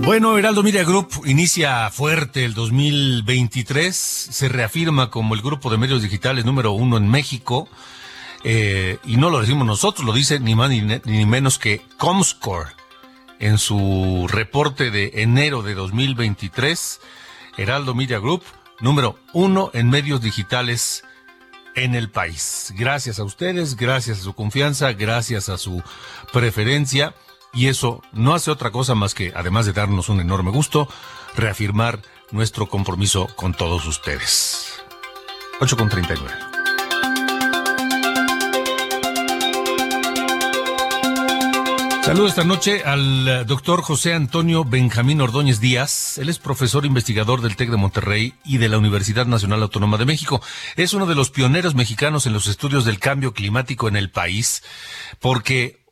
[0.00, 6.02] Bueno, Heraldo Media Group inicia fuerte el 2023, se reafirma como el grupo de medios
[6.02, 7.70] digitales número uno en México,
[8.44, 12.68] eh, y no lo decimos nosotros, lo dice ni más ni, ni menos que Comscore
[13.38, 17.00] en su reporte de enero de 2023,
[17.56, 18.42] Heraldo Media Group
[18.80, 21.02] número uno en medios digitales
[21.84, 22.72] en el país.
[22.76, 25.82] Gracias a ustedes, gracias a su confianza, gracias a su
[26.32, 27.14] preferencia.
[27.52, 30.88] Y eso no hace otra cosa más que, además de darnos un enorme gusto,
[31.36, 32.00] reafirmar
[32.30, 34.82] nuestro compromiso con todos ustedes.
[35.60, 35.76] 8
[42.10, 46.18] Saludo esta noche al eh, doctor José Antonio Benjamín Ordóñez Díaz.
[46.18, 50.06] Él es profesor investigador del TEC de Monterrey y de la Universidad Nacional Autónoma de
[50.06, 50.42] México.
[50.74, 54.64] Es uno de los pioneros mexicanos en los estudios del cambio climático en el país,
[55.20, 55.84] porque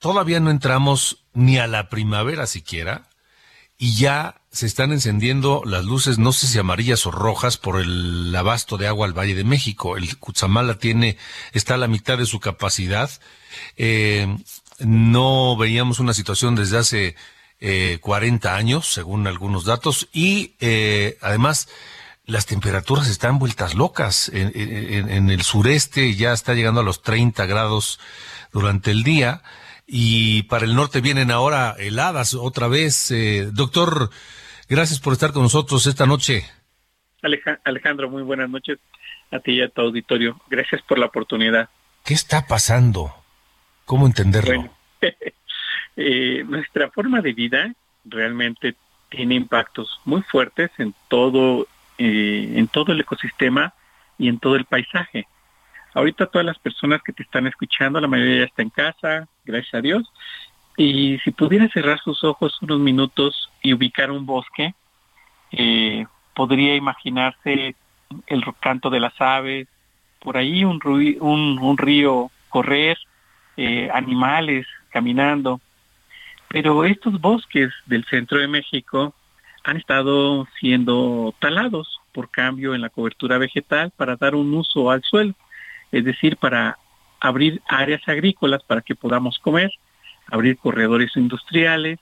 [0.00, 3.08] todavía no entramos ni a la primavera siquiera
[3.78, 8.34] y ya se están encendiendo las luces, no sé si amarillas o rojas, por el
[8.34, 9.96] abasto de agua al Valle de México.
[9.96, 11.16] El Cutzamala tiene,
[11.52, 13.08] está a la mitad de su capacidad.
[13.76, 14.36] Eh,
[14.80, 17.16] no veíamos una situación desde hace
[17.60, 21.68] eh, 40 años, según algunos datos, y eh, además
[22.26, 24.28] las temperaturas están vueltas locas.
[24.30, 28.00] En, en- en el sureste ya está llegando a los 30 grados
[28.52, 29.42] durante el día
[29.86, 33.10] y para el norte vienen ahora heladas otra vez.
[33.10, 34.10] Eh, doctor,
[34.68, 36.44] gracias por estar con nosotros esta noche.
[37.22, 38.78] Aleja- Alejandro, muy buenas noches
[39.30, 40.40] a ti y a tu auditorio.
[40.48, 41.68] Gracias por la oportunidad.
[42.04, 43.14] ¿Qué está pasando?
[43.84, 44.70] ¿Cómo entenderlo?
[45.96, 47.72] Eh, nuestra forma de vida
[48.04, 48.74] realmente
[49.10, 51.68] tiene impactos muy fuertes en todo,
[51.98, 53.72] eh, en todo el ecosistema
[54.18, 55.28] y en todo el paisaje.
[55.92, 59.74] Ahorita todas las personas que te están escuchando, la mayoría ya está en casa, gracias
[59.74, 60.12] a Dios.
[60.76, 64.74] Y si pudiera cerrar sus ojos unos minutos y ubicar un bosque,
[65.52, 67.76] eh, podría imaginarse
[68.26, 69.68] el canto de las aves,
[70.18, 72.98] por ahí un, un, un río correr,
[73.56, 75.60] eh, animales caminando.
[76.48, 79.14] Pero estos bosques del centro de México
[79.64, 85.02] han estado siendo talados por cambio en la cobertura vegetal para dar un uso al
[85.02, 85.34] suelo,
[85.90, 86.78] es decir, para
[87.20, 89.70] abrir áreas agrícolas para que podamos comer,
[90.30, 91.98] abrir corredores industriales,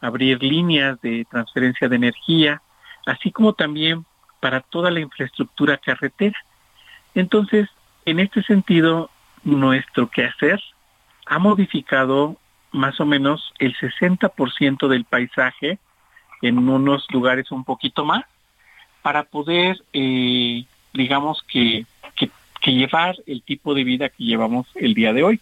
[0.00, 2.62] abrir líneas de transferencia de energía,
[3.06, 4.04] así como también
[4.40, 6.36] para toda la infraestructura carretera.
[7.14, 7.68] Entonces,
[8.04, 9.10] en este sentido,
[9.44, 10.60] nuestro quehacer
[11.26, 12.36] ha modificado
[12.72, 15.78] más o menos el 60% del paisaje
[16.40, 18.24] en unos lugares un poquito más
[19.02, 21.86] para poder, eh, digamos que,
[22.64, 25.40] llevar el tipo de vida que llevamos el día de hoy.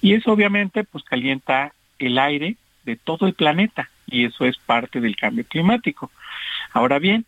[0.00, 5.00] Y eso obviamente pues calienta el aire de todo el planeta y eso es parte
[5.02, 6.10] del cambio climático.
[6.72, 7.26] Ahora bien,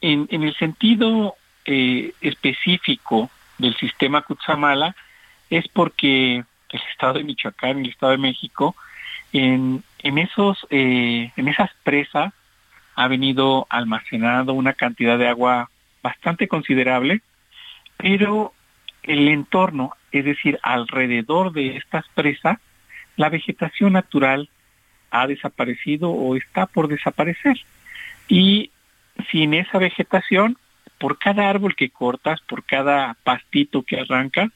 [0.00, 1.34] en, el sentido
[1.66, 4.96] eh, específico del sistema Cutzamala
[5.50, 8.74] es porque el estado de Michoacán el estado de México
[9.32, 12.32] en, en esos eh, en esas presas
[12.94, 15.70] ha venido almacenando una cantidad de agua
[16.02, 17.22] bastante considerable,
[17.96, 18.52] pero
[19.02, 22.58] el entorno, es decir, alrededor de estas presas,
[23.16, 24.48] la vegetación natural
[25.10, 27.60] ha desaparecido o está por desaparecer.
[28.28, 28.70] Y
[29.30, 30.56] sin esa vegetación,
[30.98, 34.50] por cada árbol que cortas, por cada pastito que arrancas,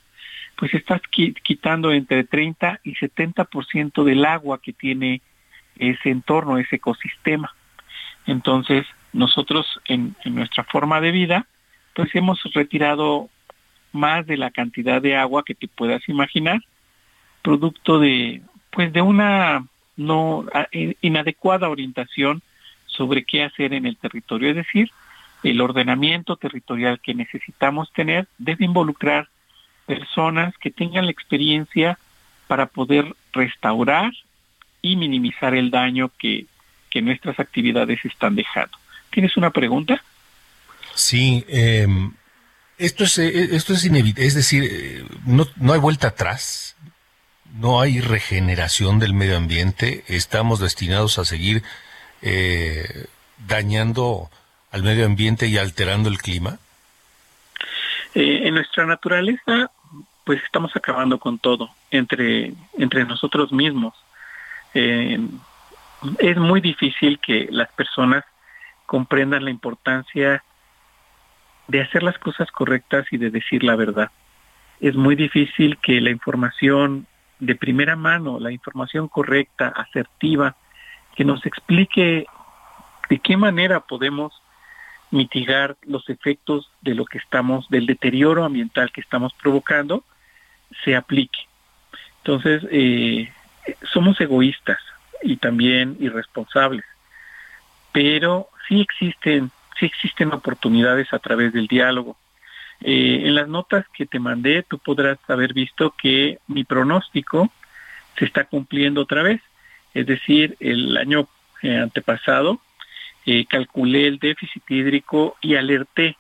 [0.56, 5.20] pues estás qui- quitando entre 30 y 70% del agua que tiene
[5.78, 7.54] ese entorno, ese ecosistema.
[8.26, 11.46] Entonces, nosotros en, en nuestra forma de vida,
[11.94, 13.28] pues hemos retirado
[13.92, 16.60] más de la cantidad de agua que te puedas imaginar,
[17.42, 20.44] producto de, pues de una no
[21.00, 22.42] inadecuada orientación
[22.86, 24.50] sobre qué hacer en el territorio.
[24.50, 24.90] Es decir,
[25.42, 29.28] el ordenamiento territorial que necesitamos tener debe involucrar
[29.86, 31.98] personas que tengan la experiencia
[32.46, 34.12] para poder restaurar
[34.82, 36.46] y minimizar el daño que,
[36.90, 38.76] que nuestras actividades están dejando.
[39.10, 40.02] ¿Tienes una pregunta?
[40.94, 41.86] Sí, eh,
[42.78, 46.76] esto es esto es inevitable, es decir, eh, no, no hay vuelta atrás,
[47.58, 51.62] no hay regeneración del medio ambiente, estamos destinados a seguir
[52.22, 53.06] eh,
[53.46, 54.30] dañando
[54.70, 56.58] al medio ambiente y alterando el clima.
[58.14, 59.70] Eh, en nuestra naturaleza,
[60.26, 63.94] pues estamos acabando con todo, entre, entre nosotros mismos.
[64.74, 65.20] Eh,
[66.18, 68.24] es muy difícil que las personas
[68.86, 70.42] comprendan la importancia
[71.68, 74.10] de hacer las cosas correctas y de decir la verdad.
[74.80, 77.06] Es muy difícil que la información
[77.38, 80.56] de primera mano, la información correcta, asertiva,
[81.14, 82.26] que nos explique
[83.08, 84.32] de qué manera podemos
[85.12, 90.02] mitigar los efectos de lo que estamos, del deterioro ambiental que estamos provocando,
[90.84, 91.40] se aplique.
[92.18, 93.32] Entonces, eh,
[93.92, 94.78] somos egoístas
[95.22, 96.84] y también irresponsables,
[97.92, 102.16] pero sí existen, sí existen oportunidades a través del diálogo.
[102.80, 107.50] Eh, en las notas que te mandé, tú podrás haber visto que mi pronóstico
[108.18, 109.40] se está cumpliendo otra vez.
[109.94, 111.28] Es decir, el año
[111.62, 112.60] eh, antepasado
[113.48, 116.16] calculé el déficit hídrico y alerté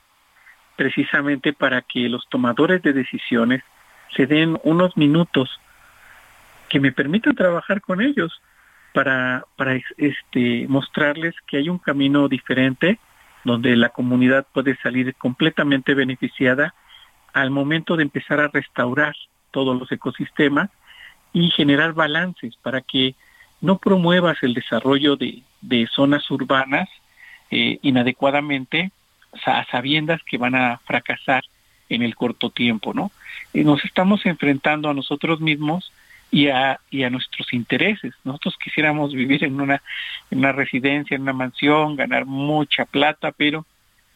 [0.76, 3.62] precisamente para que los tomadores de decisiones
[4.14, 5.50] se den unos minutos
[6.68, 8.40] que me permitan trabajar con ellos
[8.92, 12.98] para, para este, mostrarles que hay un camino diferente
[13.44, 16.74] donde la comunidad puede salir completamente beneficiada
[17.32, 19.14] al momento de empezar a restaurar
[19.50, 20.70] todos los ecosistemas
[21.32, 23.14] y generar balances para que
[23.60, 26.88] no promuevas el desarrollo de, de zonas urbanas
[27.50, 28.90] eh, inadecuadamente
[29.44, 31.44] a sabiendas que van a fracasar
[31.88, 33.10] en el corto tiempo, ¿no?
[33.52, 35.92] Y nos estamos enfrentando a nosotros mismos
[36.30, 38.14] y a, y a nuestros intereses.
[38.24, 39.82] Nosotros quisiéramos vivir en una,
[40.30, 43.64] en una residencia, en una mansión, ganar mucha plata, pero,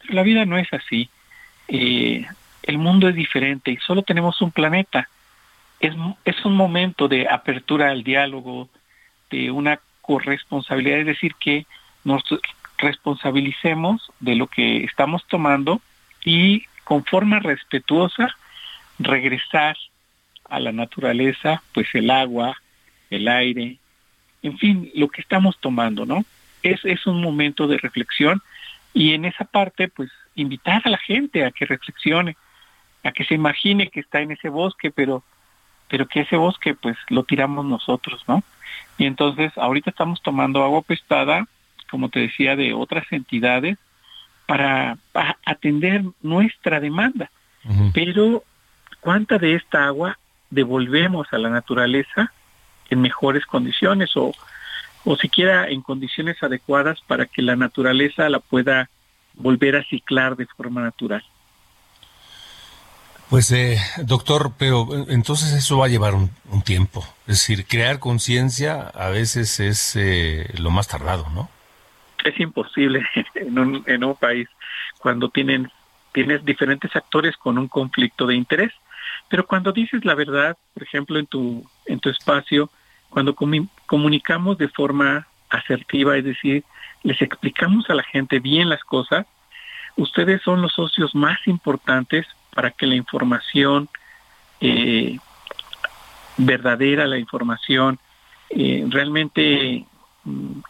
[0.01, 1.09] pero la vida no es así.
[1.67, 2.25] Eh,
[2.63, 5.09] el mundo es diferente y solo tenemos un planeta.
[5.79, 5.93] Es,
[6.25, 8.69] es un momento de apertura al diálogo,
[9.31, 11.65] de una corresponsabilidad, es decir, que
[12.03, 12.23] nos
[12.77, 15.81] responsabilicemos de lo que estamos tomando
[16.25, 18.35] y con forma respetuosa
[18.99, 19.77] regresar
[20.49, 22.57] a la naturaleza, pues el agua,
[23.09, 23.77] el aire,
[24.43, 26.25] en fin, lo que estamos tomando, ¿no?
[26.63, 28.41] Es, es un momento de reflexión
[28.93, 32.35] y en esa parte, pues invitar a la gente a que reflexione,
[33.03, 35.23] a que se imagine que está en ese bosque, pero,
[35.87, 38.43] pero que ese bosque, pues lo tiramos nosotros, ¿no?
[38.97, 41.47] Y entonces, ahorita estamos tomando agua pestada,
[41.89, 43.77] como te decía, de otras entidades
[44.51, 47.31] para, para atender nuestra demanda.
[47.93, 48.43] Pero,
[48.99, 52.33] ¿cuánta de esta agua devolvemos a la naturaleza
[52.89, 54.33] en mejores condiciones o,
[55.05, 58.89] o siquiera en condiciones adecuadas para que la naturaleza la pueda
[59.35, 61.23] volver a ciclar de forma natural?
[63.29, 67.07] Pues, eh, doctor, pero entonces eso va a llevar un, un tiempo.
[67.25, 71.49] Es decir, crear conciencia a veces es eh, lo más tardado, ¿no?
[72.23, 73.05] Es imposible
[73.35, 74.47] en un, en un país
[74.99, 75.71] cuando tienen
[76.11, 78.71] tienes diferentes actores con un conflicto de interés.
[79.29, 82.69] Pero cuando dices la verdad, por ejemplo, en tu, en tu espacio,
[83.09, 86.63] cuando comu comunicamos de forma asertiva, es decir,
[87.03, 89.25] les explicamos a la gente bien las cosas,
[89.95, 93.89] ustedes son los socios más importantes para que la información
[94.59, 95.17] eh,
[96.37, 97.99] verdadera, la información
[98.49, 99.85] eh, realmente,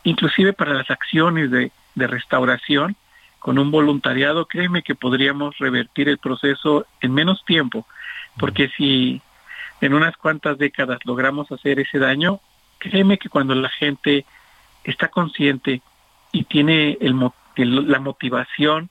[0.03, 2.95] inclusive para las acciones de, de restauración,
[3.39, 7.87] con un voluntariado, créeme que podríamos revertir el proceso en menos tiempo,
[8.37, 9.21] porque si
[9.81, 12.39] en unas cuantas décadas logramos hacer ese daño,
[12.77, 14.25] créeme que cuando la gente
[14.83, 15.81] está consciente
[16.31, 17.15] y tiene el,
[17.55, 18.89] el, la motivación,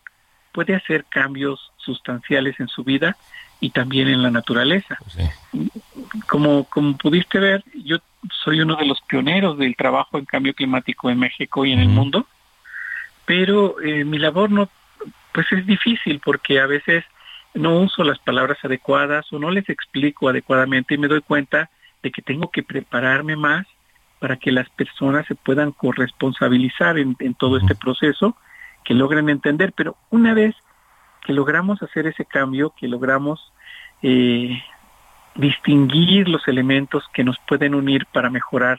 [0.53, 3.17] puede hacer cambios sustanciales en su vida
[3.61, 4.99] y también en la naturaleza.
[5.07, 5.71] Sí.
[6.29, 7.99] Como, como pudiste ver, yo
[8.31, 11.89] soy uno de los pioneros del trabajo en cambio climático en México y en el
[11.89, 12.27] mundo,
[13.25, 14.69] pero eh, mi labor no,
[15.33, 17.05] pues es difícil porque a veces
[17.55, 21.71] no uso las palabras adecuadas o no les explico adecuadamente y me doy cuenta
[22.03, 23.67] de que tengo que prepararme más
[24.19, 28.37] para que las personas se puedan corresponsabilizar en, en todo este proceso,
[28.85, 30.55] que logren entender, pero una vez
[31.25, 33.53] que logramos hacer ese cambio, que logramos
[34.03, 34.63] eh,
[35.41, 38.79] distinguir los elementos que nos pueden unir para mejorar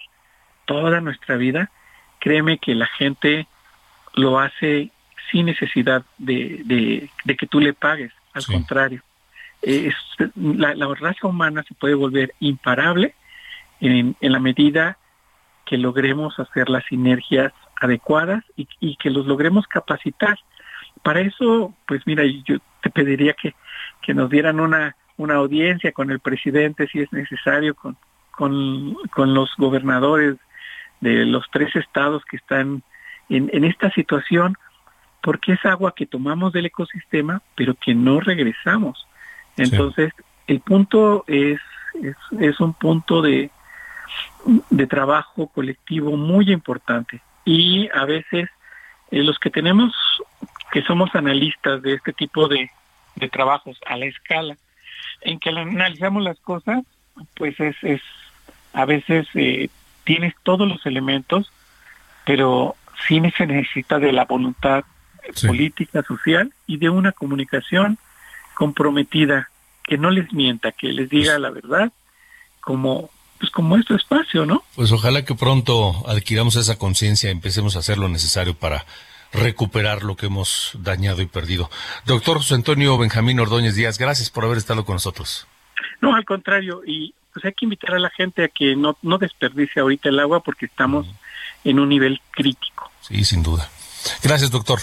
[0.65, 1.71] toda nuestra vida,
[2.19, 3.47] créeme que la gente
[4.13, 4.91] lo hace
[5.31, 8.53] sin necesidad de, de, de que tú le pagues, al sí.
[8.53, 9.01] contrario.
[9.61, 9.95] Es,
[10.35, 13.15] la, la, raza humana se puede volver imparable
[13.79, 14.97] en, en la medida
[15.65, 20.37] que logremos hacer las sinergias adecuadas y, y que los logremos capacitar.
[21.03, 23.53] Para eso, pues mira, yo te pediría que,
[24.01, 27.97] que nos dieran una, una audiencia con el presidente si es necesario, con,
[28.31, 30.37] con, con los gobernadores
[30.99, 32.83] de los tres estados que están
[33.29, 34.57] en, en esta situación,
[35.21, 39.07] porque es agua que tomamos del ecosistema, pero que no regresamos.
[39.57, 40.13] Entonces,
[40.47, 41.59] el punto es,
[42.01, 43.51] es, es un punto de,
[44.69, 47.21] de trabajo colectivo muy importante.
[47.45, 48.49] Y a veces
[49.11, 49.93] eh, los que tenemos,
[50.71, 52.69] que somos analistas de este tipo de,
[53.15, 54.55] de trabajos a la escala,
[55.21, 56.83] en que analizamos las cosas,
[57.35, 58.01] pues es, es
[58.73, 59.69] a veces eh,
[60.03, 61.51] tienes todos los elementos,
[62.25, 62.75] pero
[63.07, 64.83] sí se necesita de la voluntad
[65.45, 67.97] política, social y de una comunicación
[68.55, 69.49] comprometida,
[69.83, 71.91] que no les mienta, que les diga la verdad,
[72.61, 74.63] como pues como es tu espacio, ¿no?
[74.75, 78.85] Pues ojalá que pronto adquiramos esa conciencia y empecemos a hacer lo necesario para
[79.31, 81.69] recuperar lo que hemos dañado y perdido.
[82.05, 85.47] Doctor José Antonio Benjamín Ordóñez Díaz, gracias por haber estado con nosotros.
[86.01, 89.17] No, al contrario, y pues hay que invitar a la gente a que no, no
[89.17, 91.07] desperdicie ahorita el agua porque estamos
[91.63, 92.91] en un nivel crítico.
[93.01, 93.69] Sí, sin duda.
[94.23, 94.79] Gracias, doctor.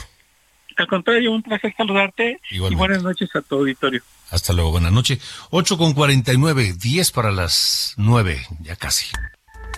[0.77, 2.75] Al contrario, un placer saludarte Igualmente.
[2.75, 4.01] y buenas noches a tu auditorio.
[4.31, 5.19] Hasta luego, buenas noches.
[5.51, 9.09] 8 con 49, 10 para las 9, ya casi.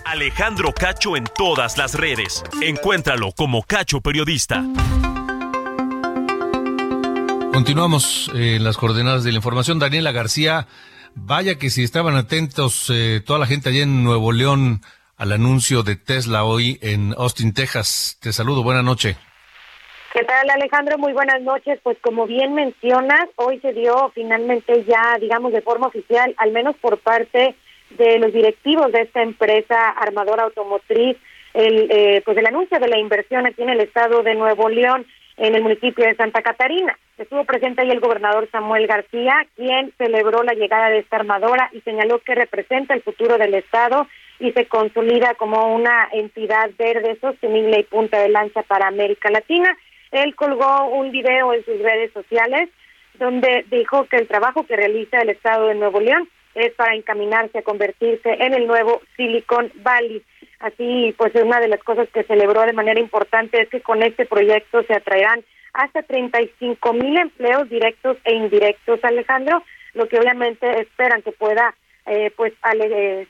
[0.05, 2.43] Alejandro Cacho en todas las redes.
[2.61, 4.63] Encuéntralo como Cacho Periodista.
[7.53, 9.79] Continuamos eh, en las coordenadas de la información.
[9.79, 10.67] Daniela García,
[11.15, 14.81] vaya que si estaban atentos eh, toda la gente allá en Nuevo León
[15.17, 18.17] al anuncio de Tesla hoy en Austin, Texas.
[18.21, 19.17] Te saludo, buena noche.
[20.13, 20.97] ¿Qué tal Alejandro?
[20.97, 21.79] Muy buenas noches.
[21.83, 26.75] Pues como bien mencionas, hoy se dio finalmente ya, digamos, de forma oficial, al menos
[26.77, 27.55] por parte
[27.97, 31.17] de los directivos de esta empresa armadora automotriz,
[31.53, 35.05] el, eh, pues el anuncio de la inversión aquí en el estado de Nuevo León,
[35.37, 36.97] en el municipio de Santa Catarina.
[37.17, 41.81] Estuvo presente ahí el gobernador Samuel García, quien celebró la llegada de esta armadora y
[41.81, 44.07] señaló que representa el futuro del estado
[44.39, 49.77] y se consolida como una entidad verde sostenible y punta de lanza para América Latina.
[50.11, 52.69] Él colgó un video en sus redes sociales
[53.15, 57.59] donde dijo que el trabajo que realiza el Estado de Nuevo León es para encaminarse
[57.59, 60.23] a convertirse en el nuevo Silicon Valley.
[60.59, 64.25] Así, pues una de las cosas que celebró de manera importante es que con este
[64.25, 65.43] proyecto se atraerán
[65.73, 71.73] hasta 35 mil empleos directos e indirectos, Alejandro, lo que obviamente esperan que pueda
[72.05, 73.27] eh, pues eh,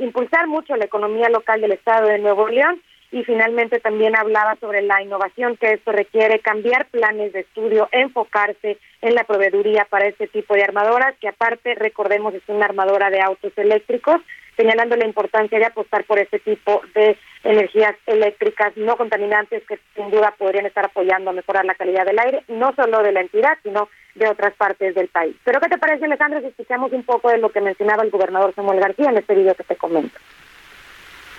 [0.00, 4.82] impulsar mucho la economía local del Estado de Nuevo León y finalmente también hablaba sobre
[4.82, 10.26] la innovación que esto requiere, cambiar planes de estudio, enfocarse en la proveeduría para este
[10.26, 14.20] tipo de armadoras, que aparte, recordemos, es una armadora de autos eléctricos,
[14.56, 20.10] señalando la importancia de apostar por este tipo de energías eléctricas no contaminantes que sin
[20.10, 23.56] duda podrían estar apoyando a mejorar la calidad del aire, no solo de la entidad,
[23.62, 25.36] sino de otras partes del país.
[25.44, 28.52] Pero ¿qué te parece, Alejandro, si escuchamos un poco de lo que mencionaba el gobernador
[28.54, 30.18] Samuel García en este video que te comento?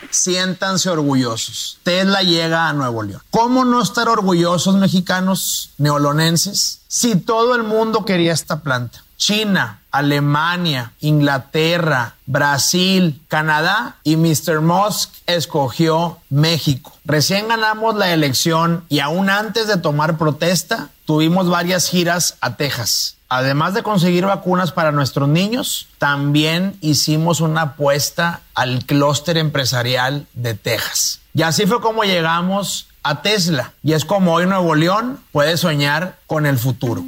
[0.09, 1.79] Siéntanse orgullosos.
[1.83, 3.21] Tesla llega a Nuevo León.
[3.29, 9.03] ¿Cómo no estar orgullosos mexicanos neolonenses si todo el mundo quería esta planta?
[9.19, 14.61] China, Alemania, Inglaterra, Brasil, Canadá y Mr.
[14.61, 16.93] Musk escogió México.
[17.03, 23.17] Recién ganamos la elección y aún antes de tomar protesta tuvimos varias giras a Texas.
[23.31, 30.55] Además de conseguir vacunas para nuestros niños, también hicimos una apuesta al clúster empresarial de
[30.55, 31.21] Texas.
[31.35, 33.73] Y así fue como llegamos a Tesla.
[33.83, 37.03] Y es como hoy Nuevo León puede soñar con el futuro.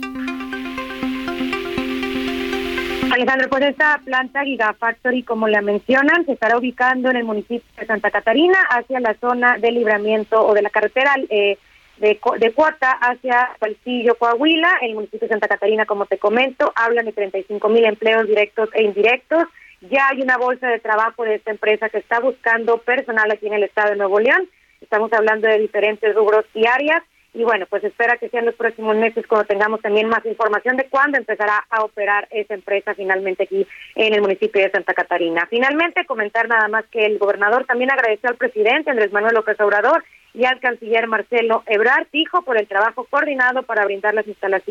[3.11, 7.88] Alejandro, pues esta planta Gigafactory, como la mencionan, se estará ubicando en el municipio de
[7.88, 11.57] Santa Catarina, hacia la zona de libramiento o de la carretera eh,
[12.02, 14.80] de, de Cuata hacia Saltillo, Coahuila.
[14.82, 18.84] El municipio de Santa Catarina, como te comento, hablan de 35 mil empleos directos e
[18.84, 19.43] indirectos.
[19.82, 23.54] Ya hay una bolsa de trabajo de esta empresa que está buscando personal aquí en
[23.54, 24.49] el estado de Nuevo León.
[24.82, 27.04] Estamos hablando de diferentes rubros y áreas.
[27.34, 30.89] Y bueno, pues espera que sean los próximos meses cuando tengamos también más información de
[30.89, 35.47] cuándo empezará a operar esa empresa finalmente aquí en el municipio de Santa Catarina.
[35.49, 40.04] Finalmente, comentar nada más que el gobernador también agradeció al presidente Andrés Manuel López Obrador
[40.34, 44.25] y al canciller Marcelo Ebrard, dijo, por el trabajo coordinado para brindar las,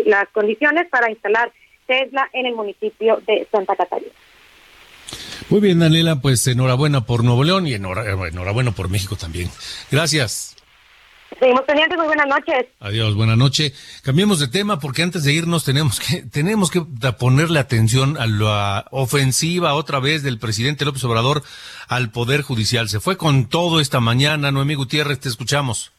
[0.04, 1.52] las condiciones para instalar
[1.86, 4.12] Tesla en el municipio de Santa Catarina.
[5.48, 9.48] Muy bien, Daniela, pues enhorabuena por Nuevo León y enhora- enhorabuena por México también.
[9.90, 10.56] Gracias.
[11.38, 12.66] Seguimos pendientes, muy buenas noches.
[12.80, 13.72] Adiós, buena noche.
[14.02, 16.82] Cambiemos de tema porque antes de irnos tenemos que tenemos que
[17.18, 21.42] ponerle atención a la ofensiva otra vez del presidente López Obrador
[21.88, 22.88] al poder judicial.
[22.88, 25.92] Se fue con todo esta mañana, Noemí Gutiérrez, te escuchamos.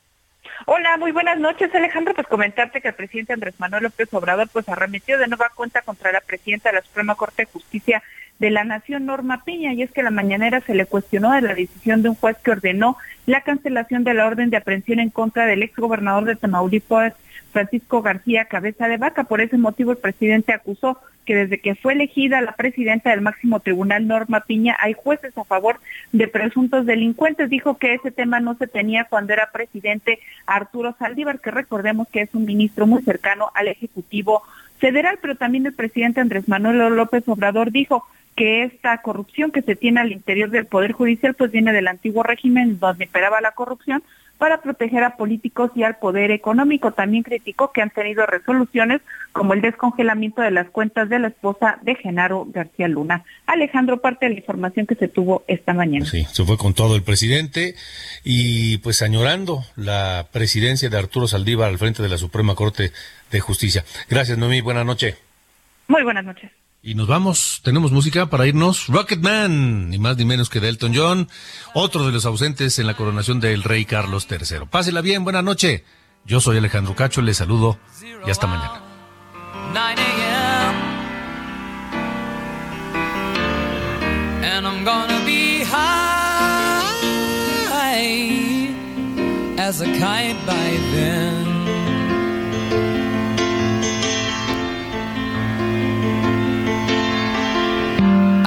[0.67, 2.13] Hola, muy buenas noches, Alejandro.
[2.13, 6.11] Pues comentarte que el presidente Andrés Manuel López Obrador pues arremetió de nueva cuenta contra
[6.11, 8.03] la presidenta de la Suprema Corte de Justicia
[8.41, 11.53] de la Nación, Norma Piña, y es que la mañanera se le cuestionó de la
[11.53, 15.45] decisión de un juez que ordenó la cancelación de la orden de aprehensión en contra
[15.45, 17.13] del exgobernador de Tamaulipas,
[17.51, 19.25] Francisco García Cabeza de Vaca.
[19.25, 23.59] Por ese motivo, el presidente acusó que desde que fue elegida la presidenta del máximo
[23.59, 25.79] tribunal, Norma Piña, hay jueces a favor
[26.11, 27.47] de presuntos delincuentes.
[27.47, 30.17] Dijo que ese tema no se tenía cuando era presidente
[30.47, 34.41] Arturo Saldívar, que recordemos que es un ministro muy cercano al Ejecutivo
[34.79, 38.03] federal, pero también el presidente Andrés Manuel López Obrador dijo
[38.35, 42.23] que esta corrupción que se tiene al interior del Poder Judicial pues viene del antiguo
[42.23, 44.03] régimen donde imperaba la corrupción
[44.41, 46.93] para proteger a políticos y al poder económico.
[46.93, 48.99] También criticó que han tenido resoluciones
[49.33, 53.23] como el descongelamiento de las cuentas de la esposa de Genaro García Luna.
[53.45, 56.07] Alejandro, parte de la información que se tuvo esta mañana.
[56.07, 57.75] Sí, se fue con todo el presidente
[58.23, 62.91] y pues añorando la presidencia de Arturo Saldívar al frente de la Suprema Corte
[63.29, 63.85] de Justicia.
[64.09, 64.61] Gracias, Noemí.
[64.61, 65.19] Buenas noches.
[65.87, 66.49] Muy buenas noches.
[66.83, 68.87] Y nos vamos, tenemos música para irnos.
[68.87, 71.29] Rocketman, ni más ni menos que Delton John,
[71.75, 74.65] otro de los ausentes en la coronación del rey Carlos III.
[74.67, 75.85] Pásela bien, buena noche.
[76.25, 77.77] Yo soy Alejandro Cacho, les saludo
[78.25, 78.81] y hasta mañana.
[79.73, 80.91] 9 a.m.
[84.43, 86.01] And I'm gonna be high
[89.59, 91.40] as a kite by then.